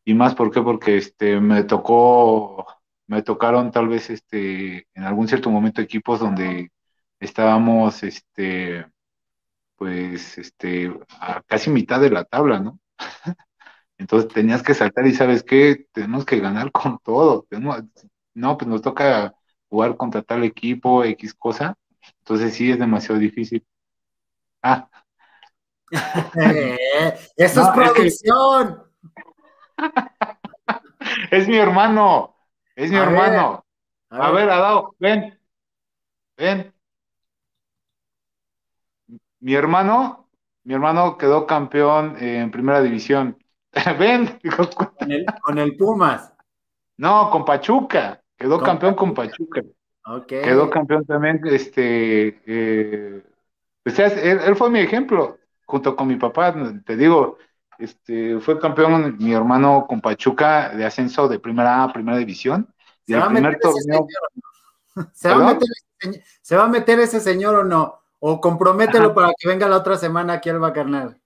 [0.06, 0.52] Y más, ¿por?
[0.64, 2.66] Porque este, me tocó
[3.12, 6.72] me tocaron tal vez este, en algún cierto momento equipos donde
[7.20, 8.86] estábamos, este,
[9.76, 12.80] pues, este, a casi mitad de la tabla, ¿no?
[13.98, 17.48] Entonces tenías que saltar y sabes qué, tenemos que ganar con todo.
[18.34, 19.36] no, pues nos toca
[19.70, 21.78] jugar contra tal equipo, X cosa.
[22.20, 23.66] Entonces sí es demasiado difícil.
[24.62, 24.89] Ah.
[27.36, 28.84] eso es producción.
[31.32, 32.36] es mi hermano.
[32.76, 33.66] Es mi hermano.
[34.10, 35.38] a, ver, Adao, ven.
[36.38, 36.74] Ven.
[39.39, 40.30] Mi hermano,
[40.64, 43.38] mi hermano quedó campeón en primera división.
[43.99, 44.39] ven.
[45.41, 46.34] Con el, Pumas.
[46.97, 48.22] No, con Pachuca.
[48.38, 49.62] Quedó campeón con Pachuca.
[50.04, 50.41] Okay.
[50.41, 53.24] Quedó campeón también, este, eh,
[53.84, 57.38] pues, él, fue mi ejemplo, junto con mi papá, te digo,
[57.78, 62.68] este, fue campeón mi hermano con Pachuca de ascenso de primera A primera división.
[63.06, 64.08] Y el primer torneo.
[65.14, 65.30] ¿Se
[66.56, 68.02] va, a meter ese señor o no?
[68.20, 71.20] O compromételo para que venga la otra semana aquí al Bacarnal.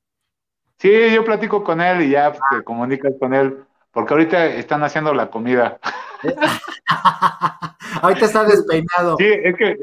[0.77, 5.13] Sí, yo platico con él y ya te comunicas con él, porque ahorita están haciendo
[5.13, 5.79] la comida.
[8.01, 9.15] ahorita está despeinado.
[9.17, 9.77] Sí, es que,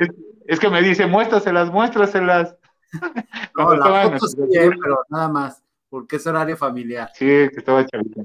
[0.47, 2.57] es, que me dice, muéstraselas, muéstraselas.
[3.57, 7.11] No, la foto sí, pero nada más porque es horario familiar.
[7.13, 8.23] Sí, que estaba chavito.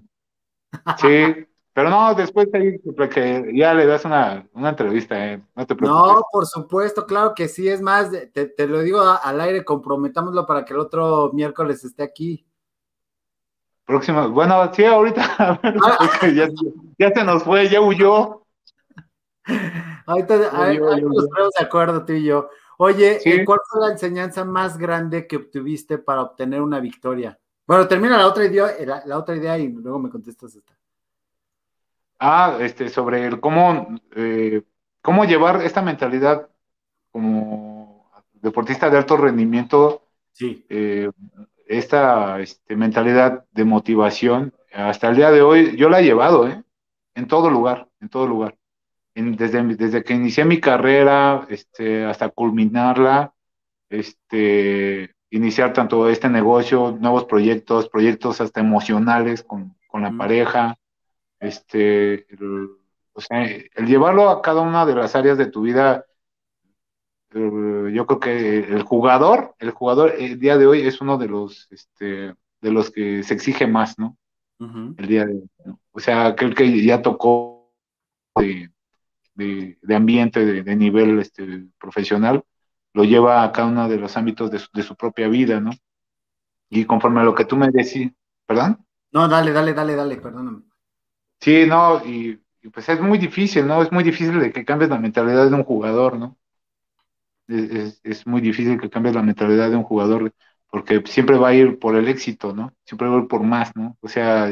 [0.98, 5.44] Sí, pero no, después ahí, porque ya le das una, entrevista, ¿eh?
[5.54, 6.14] no te preocupes.
[6.14, 10.64] No, por supuesto, claro que sí, es más, te, lo digo al aire, comprometámoslo para
[10.64, 12.48] que el otro miércoles esté aquí.
[13.86, 16.28] Próximo, bueno, sí, ahorita, ah.
[16.34, 16.48] ya,
[16.98, 18.47] ya, se nos fue, ya huyó.
[20.06, 22.50] Ahorita, nos ponemos de acuerdo tú y yo.
[22.78, 27.38] Oye, ¿cuál fue la enseñanza más grande que obtuviste para obtener una victoria?
[27.66, 28.68] Bueno, termina la otra idea,
[29.06, 30.74] la, otra idea y luego me contestas esta.
[32.20, 34.64] Ah, este, sobre el cómo, eh,
[35.02, 36.50] cómo llevar esta mentalidad
[37.12, 40.66] como deportista de alto rendimiento, sí.
[40.70, 41.12] Eh,
[41.68, 46.64] esta este, mentalidad de motivación, hasta el día de hoy, yo la he llevado, ¿eh?
[47.16, 48.57] En todo lugar, en todo lugar.
[49.18, 53.34] Desde, desde que inicié mi carrera, este, hasta culminarla,
[53.90, 60.78] este, iniciar tanto este negocio, nuevos proyectos, proyectos hasta emocionales con, la pareja,
[61.40, 62.70] este, el,
[63.14, 66.06] o sea, el llevarlo a cada una de las áreas de tu vida,
[67.32, 71.68] yo creo que el jugador, el jugador el día de hoy es uno de los,
[71.72, 74.16] este, de los que se exige más, ¿no?
[74.60, 75.50] El día de hoy,
[75.92, 77.74] O sea, aquel que ya tocó
[78.36, 78.70] de,
[79.38, 82.44] de, ambiente, de, de nivel este, profesional,
[82.94, 85.72] lo lleva a cada uno de los ámbitos de su, propia vida, ¿no?
[86.70, 88.12] Y conforme a lo que tú me decís,
[88.46, 88.84] ¿perdón?
[89.12, 90.64] No, dale, dale, dale, dale, perdóname.
[91.40, 92.42] Sí, no, y,
[92.74, 93.84] pues es muy difícil, ¿no?
[93.84, 96.38] Es muy difícil de que cambies la mentalidad de un jugador, ¿no?
[97.48, 100.34] Es, muy difícil que cambies la mentalidad de un jugador
[100.70, 102.74] porque siempre va a ir por el éxito, ¿no?
[102.84, 103.96] Siempre va a ir por más, ¿no?
[104.02, 104.50] O sea,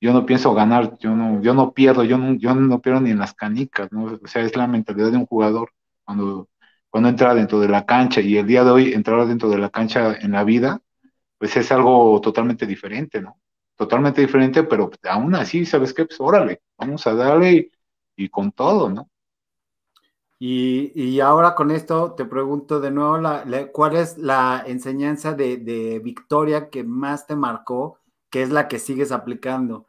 [0.00, 3.10] yo no pienso ganar, yo no, yo no pierdo, yo no, yo no pierdo ni
[3.10, 4.18] en las canicas, ¿no?
[4.22, 5.72] O sea, es la mentalidad de un jugador
[6.04, 6.48] cuando,
[6.88, 9.70] cuando entra dentro de la cancha y el día de hoy entrar dentro de la
[9.70, 10.80] cancha en la vida,
[11.38, 13.40] pues es algo totalmente diferente, ¿no?
[13.76, 16.04] Totalmente diferente, pero aún así, ¿sabes qué?
[16.04, 17.70] Pues órale, vamos a darle
[18.16, 19.08] y, con todo, ¿no?
[20.40, 23.20] Y, ahora con esto te pregunto de nuevo,
[23.72, 27.98] ¿cuál es la enseñanza de, de Victoria que más te marcó?
[28.30, 29.87] que es la que sigues aplicando?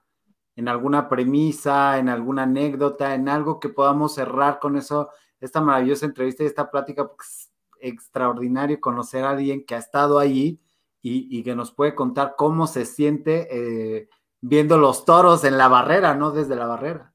[0.60, 6.06] En alguna premisa, en alguna anécdota, en algo que podamos cerrar con eso, esta maravillosa
[6.06, 7.50] entrevista y esta plática, pues,
[7.80, 10.60] extraordinario conocer a alguien que ha estado allí
[11.02, 14.10] y, que nos puede contar cómo se siente eh,
[14.42, 16.32] viendo los toros en la barrera, ¿no?
[16.32, 17.14] Desde la barrera.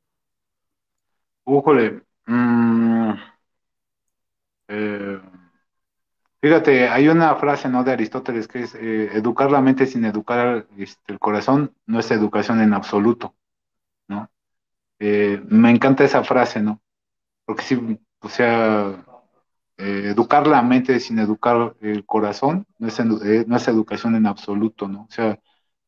[1.45, 2.03] Újole.
[2.25, 3.13] Mm,
[4.69, 5.21] eh,
[6.45, 7.85] fíjate, hay una frase, ¿no?
[7.85, 10.67] De Aristóteles que es educar la mente sin educar
[11.07, 13.35] el corazón no es educación en absoluto,
[14.09, 14.31] ¿no?
[14.99, 16.83] me encanta esa frase, ¿no?
[17.47, 19.05] Porque sí, o sea,
[19.79, 25.05] educar la mente sin educar el corazón no es, no es educación en absoluto, ¿no?
[25.05, 25.39] O sea,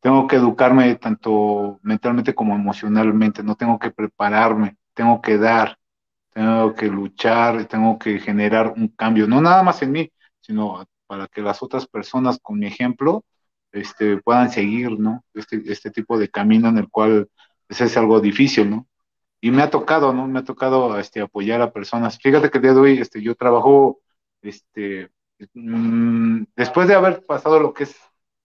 [0.01, 5.79] tengo que educarme tanto mentalmente como emocionalmente, no tengo que prepararme, tengo que dar,
[6.33, 10.13] tengo que luchar, tengo que generar un cambio, no nada más en mí,
[10.47, 13.25] sino para que las otras personas con mi ejemplo
[13.73, 15.25] este, puedan seguir, ¿no?
[15.35, 17.29] Este, este tipo de camino en el cual
[17.67, 18.87] pues, es algo difícil, ¿no?
[19.41, 20.27] y me ha tocado, ¿no?
[20.27, 22.19] Me ha tocado este, apoyar a personas.
[22.19, 24.01] Fíjate que el día de hoy este, yo trabajo,
[24.43, 25.11] este,
[25.55, 27.97] mm, después de haber pasado lo que es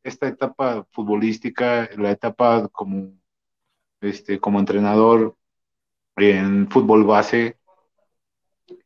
[0.03, 3.13] esta etapa futbolística, la etapa como,
[4.01, 5.37] este, como entrenador
[6.17, 7.57] en fútbol base,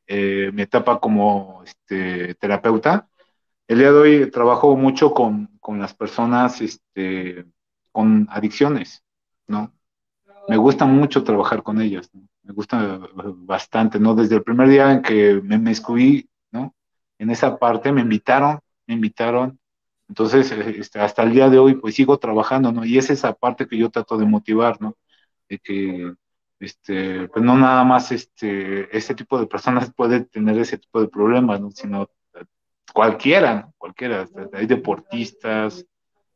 [0.07, 3.09] eh, mi etapa como este, terapeuta,
[3.67, 7.45] el día de hoy trabajo mucho con, con las personas este,
[7.91, 9.03] con adicciones,
[9.47, 9.75] ¿no?
[10.47, 12.09] me gusta mucho trabajar con ellas,
[12.43, 12.99] me gusta
[13.35, 14.15] bastante, ¿no?
[14.15, 15.73] Desde el primer día en que me, me
[16.51, 16.75] ¿no?
[17.17, 19.59] En esa parte me invitaron, me invitaron,
[20.07, 22.85] entonces este, hasta el día de hoy pues sigo trabajando, ¿no?
[22.85, 24.95] Y es esa parte que yo trato de motivar, ¿no?
[25.49, 26.13] De que,
[26.59, 31.07] este, pues no nada más este, este tipo de personas puede tener ese tipo de
[31.07, 31.71] problemas, ¿no?
[31.71, 32.09] Sino
[32.93, 33.73] cualquiera, ¿no?
[33.77, 35.85] Cualquiera, hay deportistas,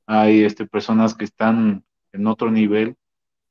[0.06, 2.96] hay este, personas que están en otro nivel,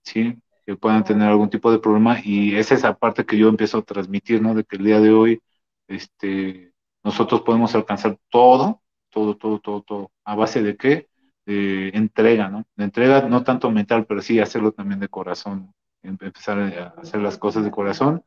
[0.02, 0.36] ¿sí?
[0.68, 3.82] que puedan tener algún tipo de problema y es esa parte que yo empiezo a
[3.82, 4.54] transmitir, ¿no?
[4.54, 5.40] De que el día de hoy,
[5.86, 11.08] este, nosotros podemos alcanzar todo, todo, todo, todo, todo, a base de qué?
[11.46, 12.66] De entrega, ¿no?
[12.76, 17.38] De entrega no tanto mental, pero sí hacerlo también de corazón, empezar a hacer las
[17.38, 18.24] cosas de corazón.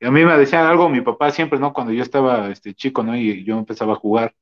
[0.00, 1.72] Y a mí me decían algo mi papá siempre, ¿no?
[1.72, 3.16] Cuando yo estaba este, chico, ¿no?
[3.16, 4.34] Y yo empezaba a jugar,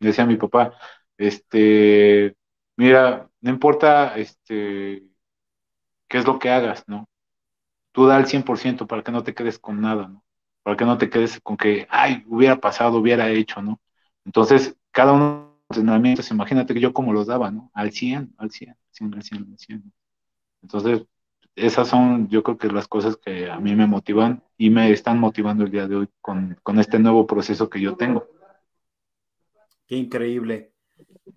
[0.00, 0.74] me decía mi papá,
[1.16, 2.36] este,
[2.76, 5.04] mira, no importa, este,
[6.08, 7.08] qué es lo que hagas, ¿no?
[7.92, 10.24] Tú da el 100% para que no te quedes con nada, ¿no?
[10.62, 13.80] Para que no te quedes con que, ay, hubiera pasado, hubiera hecho, ¿no?
[14.24, 17.70] Entonces, cada uno de los entrenamientos, imagínate que yo como los daba, ¿no?
[17.74, 19.92] Al 100, al 100, al 100, al 100, al 100.
[20.62, 21.06] Entonces,
[21.58, 25.18] esas son, yo creo que las cosas que a mí me motivan y me están
[25.18, 28.26] motivando el día de hoy con, con este nuevo proceso que yo tengo.
[29.86, 30.72] Qué increíble.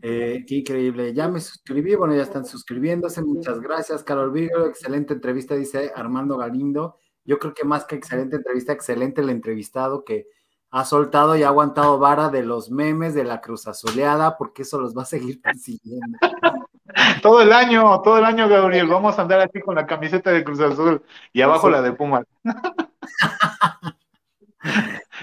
[0.02, 1.14] Eh, qué increíble.
[1.14, 3.22] Ya me suscribí, bueno, ya están suscribiéndose.
[3.22, 4.66] Muchas gracias, Carol Virgo.
[4.66, 6.98] Excelente entrevista, dice Armando Galindo.
[7.24, 10.28] Yo creo que más que excelente entrevista, excelente el entrevistado que
[10.72, 14.80] ha soltado y ha aguantado vara de los memes de la Cruz Azuleada, porque eso
[14.80, 16.18] los va a seguir persiguiendo.
[17.22, 18.88] Todo el año, todo el año, Gabriel.
[18.88, 21.02] Vamos a andar así con la camiseta de Cruz Azul
[21.34, 22.26] y abajo la de Pumas.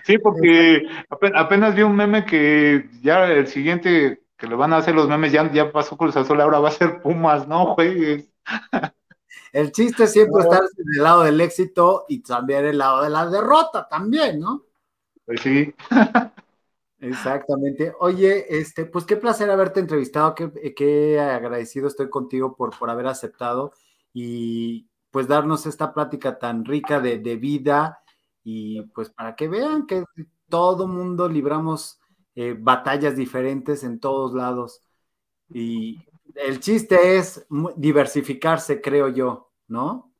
[0.04, 4.94] sí, porque apenas vi un meme que ya el siguiente que le van a hacer
[4.94, 8.30] los memes, ya, ya pasó Cruz Azul, ahora va a ser Pumas, no juegues.
[9.52, 13.10] El chiste es siempre estar en el lado del éxito y también el lado de
[13.10, 14.62] la derrota también, ¿no?
[15.26, 15.74] Pues sí.
[17.00, 17.92] Exactamente.
[18.00, 23.06] Oye, este, pues qué placer haberte entrevistado, qué, qué agradecido estoy contigo por, por haber
[23.06, 23.72] aceptado
[24.12, 28.00] y pues darnos esta plática tan rica de, de vida
[28.42, 30.04] y pues para que vean que
[30.48, 32.00] todo mundo libramos
[32.34, 34.80] eh, batallas diferentes en todos lados.
[35.52, 35.98] Y
[36.34, 37.46] el chiste es
[37.76, 40.12] diversificarse, creo yo, ¿no?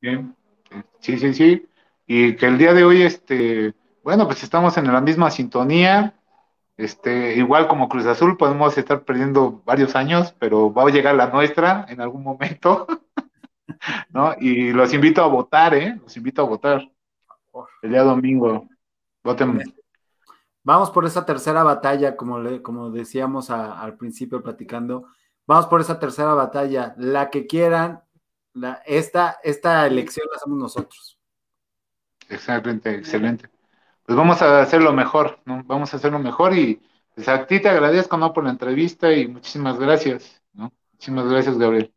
[0.00, 0.34] Bien,
[1.00, 1.66] sí, sí, sí.
[2.06, 6.14] Y que el día de hoy, este, bueno, pues estamos en la misma sintonía.
[6.76, 11.30] Este, igual como Cruz Azul, podemos estar perdiendo varios años, pero va a llegar la
[11.30, 12.86] nuestra en algún momento.
[14.10, 14.34] ¿No?
[14.38, 15.98] Y los invito a votar, ¿eh?
[16.02, 16.88] Los invito a votar.
[17.82, 18.68] El día domingo.
[19.22, 19.62] Voten
[20.62, 25.06] Vamos por esa tercera batalla, como, le, como decíamos al principio platicando,
[25.46, 28.02] Vamos por esa tercera batalla, la que quieran,
[28.54, 31.18] la, esta, esta elección la hacemos nosotros.
[32.30, 33.50] Exactamente, excelente.
[34.06, 35.62] Pues vamos a hacerlo mejor, ¿no?
[35.64, 36.82] Vamos a hacerlo mejor y
[37.14, 38.32] pues a ti te agradezco, ¿no?
[38.32, 40.72] Por la entrevista y muchísimas gracias, ¿no?
[40.92, 41.92] Muchísimas gracias, Gabriel.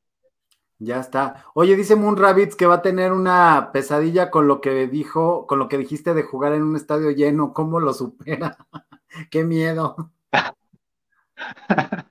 [0.79, 1.45] Ya está.
[1.53, 5.57] Oye, dice Moon Rabbits que va a tener una pesadilla con lo que dijo, con
[5.59, 7.53] lo que dijiste de jugar en un estadio lleno.
[7.53, 8.57] ¿Cómo lo supera?
[9.31, 10.11] Qué miedo.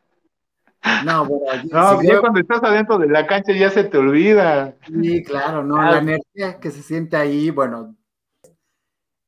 [1.05, 4.77] No, bueno, no, ya cuando estás adentro de la cancha ya se te olvida.
[4.87, 7.97] Sí, claro, no, la energía que se siente ahí, bueno,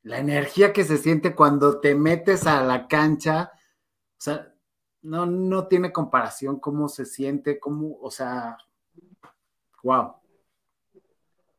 [0.08, 4.54] la energía que se siente cuando te metes a la cancha, o sea,
[5.02, 8.56] no, no tiene comparación cómo se siente, cómo, o sea,
[9.82, 10.14] wow.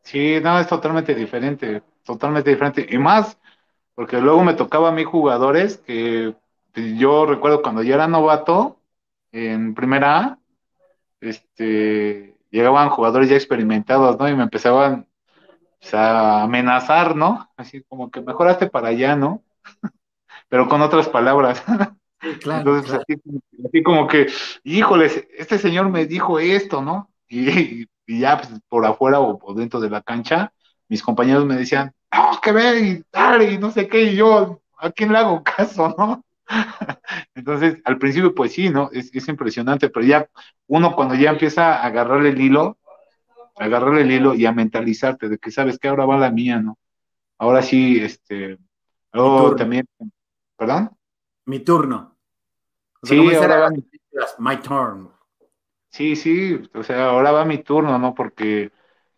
[0.02, 2.88] Sí, no, es totalmente diferente, totalmente diferente.
[2.90, 3.38] Y más,
[3.94, 6.36] porque luego me tocaba a mí jugadores que
[6.74, 8.80] pues, yo recuerdo cuando yo era novato
[9.32, 10.40] en primera A,
[11.22, 14.28] este, llegaban jugadores ya experimentados, ¿no?
[14.28, 15.08] Y me empezaban
[15.80, 17.50] pues, a amenazar, ¿no?
[17.58, 19.44] Así como que mejoraste para allá, ¿no?
[20.50, 21.64] Pero con otras palabras.
[22.22, 24.28] Entonces, Así, como que,
[24.64, 27.10] híjoles, este señor me dijo esto, ¿no?
[27.28, 30.52] Y, ya pues, por afuera o, dentro de la cancha,
[30.90, 34.62] mis compañeros me decían, no, que ve y dale, y no sé qué, y yo,
[34.80, 36.24] ¿a quién le hago caso, no?
[37.36, 38.90] Entonces, al principio, pues sí, ¿no?
[38.92, 40.28] Es, es, impresionante, pero ya
[40.68, 42.79] uno cuando ya empieza a agarrarle el hilo,
[43.60, 46.60] a agarrarle el hilo y a mentalizarte de que sabes que ahora va la mía,
[46.60, 46.78] ¿no?
[47.38, 48.58] Ahora sí, este,
[49.12, 49.86] luego también,
[50.58, 50.92] ¿perdón?
[51.46, 52.18] Mi turno.
[53.04, 53.86] sí, ahora va mi...
[54.40, 55.10] My turn.
[55.90, 58.14] Sí, sí, o sea, ahora va mi turno, ¿no?
[58.14, 58.72] Porque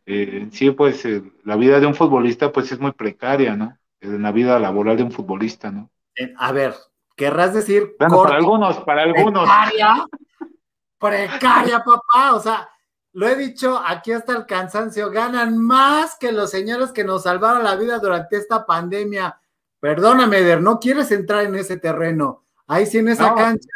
[0.06, 3.78] eh, sí, pues eh, la vida de un futbolista pues es muy precaria, ¿no?
[4.00, 5.92] En la vida laboral de un futbolista, ¿no?
[6.16, 6.76] Eh, a ver,
[7.16, 7.96] querrás decir...
[8.00, 9.44] Bueno, para algunos, para algunos.
[9.44, 10.08] Precaria,
[10.98, 12.70] precaria, papá, o sea,
[13.14, 17.64] lo he dicho aquí hasta el cansancio, ganan más que los señores que nos salvaron
[17.64, 19.40] la vida durante esta pandemia.
[19.80, 22.46] Perdóname, Eder, no quieres entrar en ese terreno.
[22.68, 23.68] Ahí sí en esa cancha.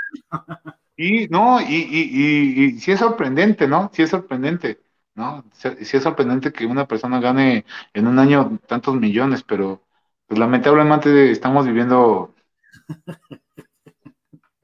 [0.95, 3.91] Y no, y, y, y, sí es sorprendente, ¿no?
[3.93, 4.79] Sí es sorprendente,
[5.13, 5.43] ¿no?
[5.51, 9.81] Sí es sorprendente que una persona gane en un año tantos millones, pero
[10.25, 12.33] pues lamentablemente estamos viviendo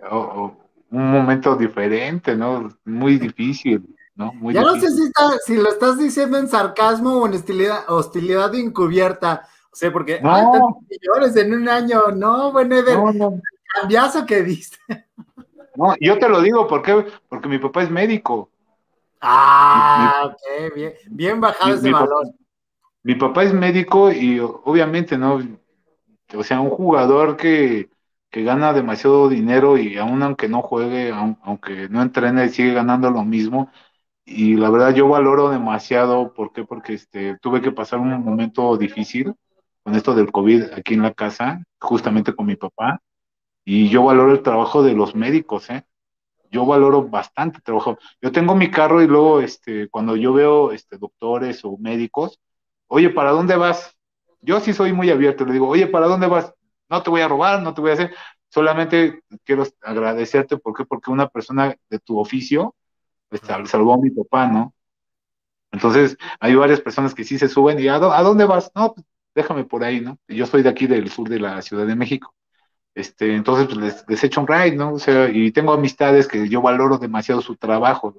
[0.09, 2.69] un momento diferente, ¿no?
[2.85, 4.33] Muy difícil, ¿no?
[4.33, 5.11] Muy ya no sé si,
[5.45, 9.47] si, lo estás diciendo en sarcasmo o en hostilidad, hostilidad encubierta.
[9.71, 10.83] O sea, porque no.
[10.89, 13.41] millones en un año, no, bueno, Eder, no,
[13.73, 14.77] cambiazo que diste.
[15.75, 16.83] No, yo te lo digo, ¿por
[17.29, 18.49] porque mi papá es médico.
[19.21, 22.27] Ah, ok, bien, bien bajado ese valor.
[23.03, 25.39] mi papá es médico y obviamente, ¿no?
[26.35, 27.89] O sea, un jugador que,
[28.31, 33.23] que gana demasiado dinero y aún aunque no juegue, aunque no entrene, sigue ganando lo
[33.23, 33.69] mismo.
[34.25, 36.63] Y la verdad yo valoro demasiado, ¿por qué?
[36.63, 39.33] Porque este, tuve que pasar un momento difícil
[39.83, 43.01] con esto del COVID aquí en la casa, justamente con mi papá,
[43.65, 45.83] y yo valoro el trabajo de los médicos, ¿eh?
[46.51, 47.97] Yo valoro bastante el trabajo.
[48.21, 52.39] Yo tengo mi carro y luego, este, cuando yo veo este, doctores o médicos,
[52.87, 53.97] oye, ¿para dónde vas?
[54.41, 56.53] Yo sí soy muy abierto, le digo, oye, ¿para dónde vas?
[56.89, 58.15] No te voy a robar, no te voy a hacer,
[58.49, 60.85] solamente quiero agradecerte, ¿por qué?
[60.85, 62.75] Porque una persona de tu oficio
[63.31, 64.73] pues, salvó a mi papá, ¿no?
[65.71, 68.71] Entonces, hay varias personas que sí se suben y ¿a, dónde vas?
[68.75, 70.19] No, pues, déjame por ahí, ¿no?
[70.27, 72.35] Yo soy de aquí del sur de la Ciudad de México.
[72.93, 74.93] Este, entonces pues, les, les echo un ride, ¿no?
[74.93, 78.15] O sea, y tengo amistades que yo valoro demasiado su trabajo.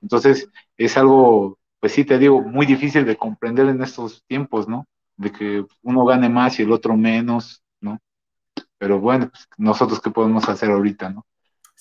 [0.00, 4.86] Entonces, es algo, pues sí te digo, muy difícil de comprender en estos tiempos, ¿no?
[5.16, 7.98] De que uno gane más y el otro menos, ¿no?
[8.78, 11.26] Pero bueno, pues, nosotros qué podemos hacer ahorita, ¿no?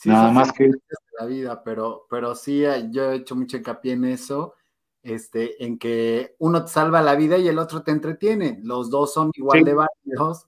[0.06, 0.72] Nada más que
[1.20, 4.56] la vida, pero, pero sí, yo he hecho mucho hincapié en eso,
[5.04, 8.60] este, en que uno te salva la vida y el otro te entretiene.
[8.64, 10.48] Los dos son igual de válidos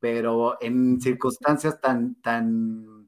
[0.00, 3.06] pero en circunstancias tan, tan,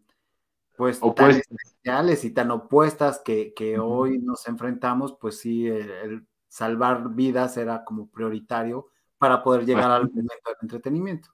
[0.76, 7.56] pues, tan especiales y tan opuestas que, hoy nos enfrentamos, pues sí, el, salvar vidas
[7.56, 11.30] era como prioritario para poder llegar al momento del entretenimiento.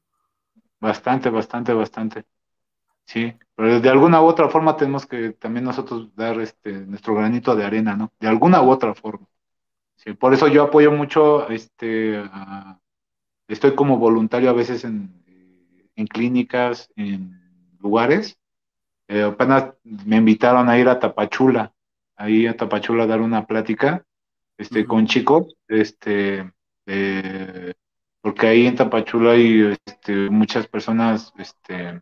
[0.78, 2.24] Bastante, bastante, bastante.
[3.08, 7.56] Sí, pero de alguna u otra forma tenemos que también nosotros dar este nuestro granito
[7.56, 8.12] de arena, ¿no?
[8.20, 9.26] De alguna u otra forma.
[9.96, 12.22] Sí, por eso yo apoyo mucho, este,
[13.48, 15.22] estoy como voluntario a veces en,
[15.96, 17.32] en clínicas, en
[17.80, 18.38] lugares.
[19.08, 21.74] Eh, apenas me invitaron a ir a Tapachula,
[22.16, 24.04] ahí a Tapachula a dar una plática
[24.58, 26.52] este, con chicos, este,
[28.20, 32.00] porque ahí en Tapachula hay este, muchas personas este,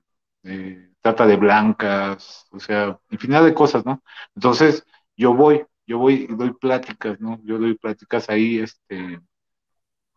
[1.07, 4.03] trata de blancas, o sea, infinidad de cosas, ¿no?
[4.35, 4.85] Entonces,
[5.17, 7.39] yo voy, yo voy y doy pláticas, ¿no?
[7.45, 9.21] Yo doy pláticas ahí, este,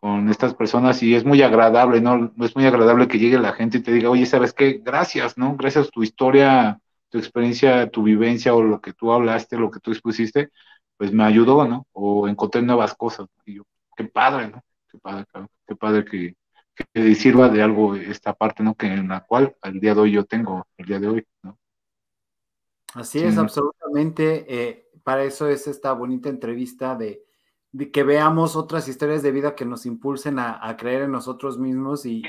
[0.00, 2.32] con estas personas y es muy agradable, ¿no?
[2.40, 4.80] Es muy agradable que llegue la gente y te diga, oye, ¿sabes qué?
[4.82, 5.56] Gracias, ¿no?
[5.56, 9.78] Gracias a tu historia, tu experiencia, tu vivencia o lo que tú hablaste, lo que
[9.78, 10.50] tú expusiste,
[10.96, 11.86] pues me ayudó, ¿no?
[11.92, 13.28] O encontré nuevas cosas.
[13.46, 13.62] Y yo,
[13.96, 14.60] qué padre, ¿no?
[14.90, 15.24] Qué padre,
[15.68, 16.34] qué padre que,
[16.92, 18.74] que sirva de algo esta parte, ¿no?
[18.74, 21.58] Que en la cual al día de hoy yo tengo, el día de hoy, ¿no?
[22.94, 24.44] Así es, absolutamente.
[24.48, 27.24] Eh, para eso es esta bonita entrevista de,
[27.92, 32.22] que veamos otras historias de vida que nos impulsen a, creer en nosotros mismos y,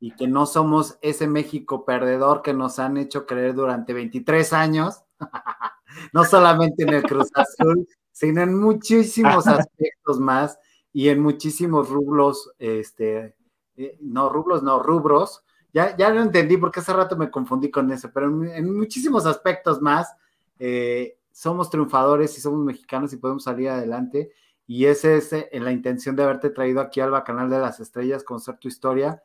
[0.00, 5.02] y, que no somos ese México perdedor que nos han hecho creer durante 23 años,
[6.12, 10.58] no solamente en el Cruz Azul, sino en muchísimos aspectos más
[10.92, 13.34] y en muchísimos rublos, este,
[13.76, 15.44] eh, no, rublos, no, rubros.
[15.72, 19.80] Ya, ya lo entendí porque hace rato me confundí con eso, pero en, muchísimos aspectos
[19.80, 20.14] más
[20.58, 24.32] eh, somos triunfadores y somos mexicanos y podemos salir adelante.
[24.66, 28.22] Y esa es eh, la intención de haberte traído aquí al Bacanal de las Estrellas,
[28.22, 29.22] conocer tu historia,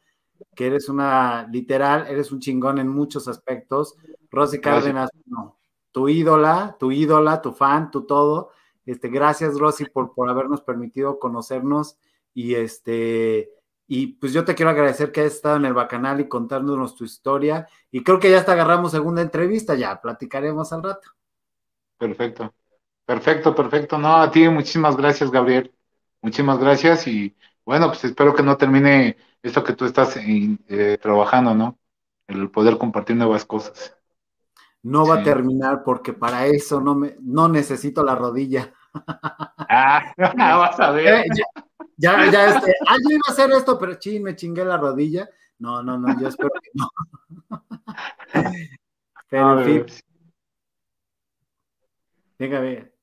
[0.56, 3.95] que eres una, literal, eres un chingón en muchos aspectos.
[4.32, 5.10] Rosy Cárdenas,
[5.91, 8.52] tu ídola, tu ídola, tu fan, tu todo.
[8.86, 11.98] Este, gracias, Rosy, por, por habernos permitido conocernos
[12.34, 13.52] y este
[13.88, 17.06] y pues yo te quiero agradecer que hayas estado en el Bacanal y contándonos tu
[17.06, 17.68] historia.
[17.90, 21.10] Y creo que ya hasta agarramos segunda entrevista, ya platicaremos al rato.
[21.98, 22.54] Perfecto,
[23.06, 23.98] perfecto, perfecto.
[23.98, 25.74] No, a ti muchísimas gracias, Gabriel.
[26.22, 31.56] Muchísimas gracias y bueno, pues espero que no termine esto que tú estás eh, trabajando,
[31.56, 31.80] ¿no?
[32.28, 33.96] El poder compartir nuevas cosas.
[34.84, 38.74] No va a terminar porque para eso no me no necesito la rodilla.
[39.70, 41.26] Ah, vas a ver.
[41.26, 41.66] Eh, ya,
[42.32, 45.30] ya, este, ah, yo iba a hacer esto, pero ching, me chingué la rodilla.
[45.60, 46.90] No, no, no, yo espero que no.
[49.30, 49.86] Pero en fin.
[52.40, 52.94] Venga, bien.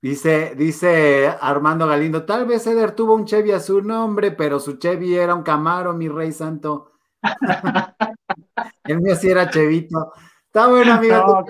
[0.00, 4.76] Dice, dice Armando Galindo, tal vez Eder tuvo un Chevy a su nombre, pero su
[4.76, 6.92] Chevy era un Camaro, mi rey santo.
[8.84, 10.12] El mío sí era Chevito.
[10.46, 11.44] Está bueno, amigo.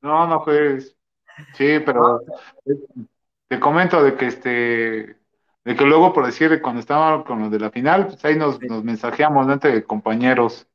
[0.00, 0.97] No, no, no, pues.
[1.54, 2.20] Sí, pero
[3.48, 5.16] te comento de que este,
[5.64, 8.60] de que luego por decir cuando estaba con los de la final, pues ahí nos,
[8.62, 9.52] nos mensajeamos ¿no?
[9.52, 10.66] entre compañeros.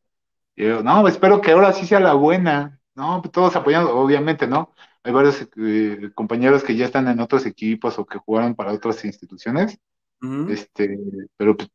[0.55, 2.79] Y yo, no, espero que ahora sí sea la buena.
[2.95, 4.73] No, pues todos apoyando, obviamente, ¿no?
[5.03, 9.03] Hay varios eh, compañeros que ya están en otros equipos o que jugaron para otras
[9.03, 9.79] instituciones.
[10.47, 10.97] Este,
[11.35, 11.69] pero pues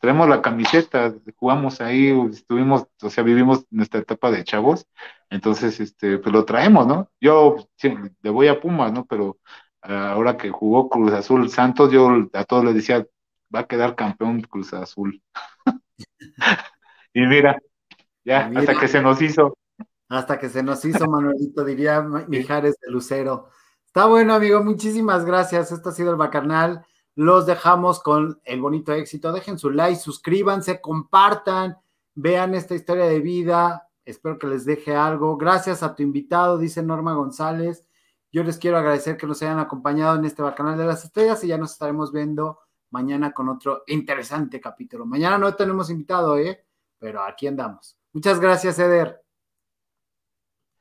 [0.00, 4.86] traemos la camiseta, jugamos ahí, estuvimos, o sea, vivimos nuestra etapa de chavos,
[5.30, 7.10] entonces, este, pues lo traemos, ¿no?
[7.20, 7.56] Yo
[8.22, 9.04] le voy a Pumas, ¿no?
[9.06, 9.38] Pero
[9.82, 13.06] ah, ahora que jugó Cruz Azul Santos, yo a todos les decía,
[13.54, 15.22] va a quedar campeón Cruz Azul.
[17.14, 17.60] y mira,
[18.24, 19.56] ya, hasta que se nos hizo.
[20.08, 23.48] Hasta que se nos hizo, Manuelito, diría Mijares de Lucero.
[23.86, 25.72] Está bueno, amigo, muchísimas gracias.
[25.72, 26.84] Esto ha sido el Bacanal
[27.16, 29.32] los dejamos con el bonito éxito.
[29.32, 31.78] Dejen su like, suscríbanse, compartan,
[32.14, 33.85] vean esta historia de vida.
[34.06, 35.36] Espero que les deje algo.
[35.36, 37.86] Gracias a tu invitado, dice Norma González.
[38.32, 41.48] Yo les quiero agradecer que nos hayan acompañado en este Bacanal de las Estrellas y
[41.48, 42.60] ya nos estaremos viendo
[42.90, 45.04] mañana con otro interesante capítulo.
[45.06, 46.64] Mañana no tenemos invitado, ¿eh?
[46.98, 47.98] Pero aquí andamos.
[48.12, 49.22] Muchas gracias, Eder.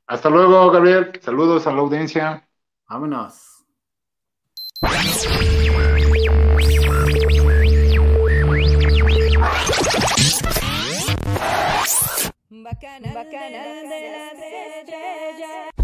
[0.07, 1.19] Hasta luego, Gabriel.
[1.22, 2.47] Saludos a la audiencia.
[2.88, 3.65] Vámonos.
[12.66, 15.74] Bacana, bacana de la estrella.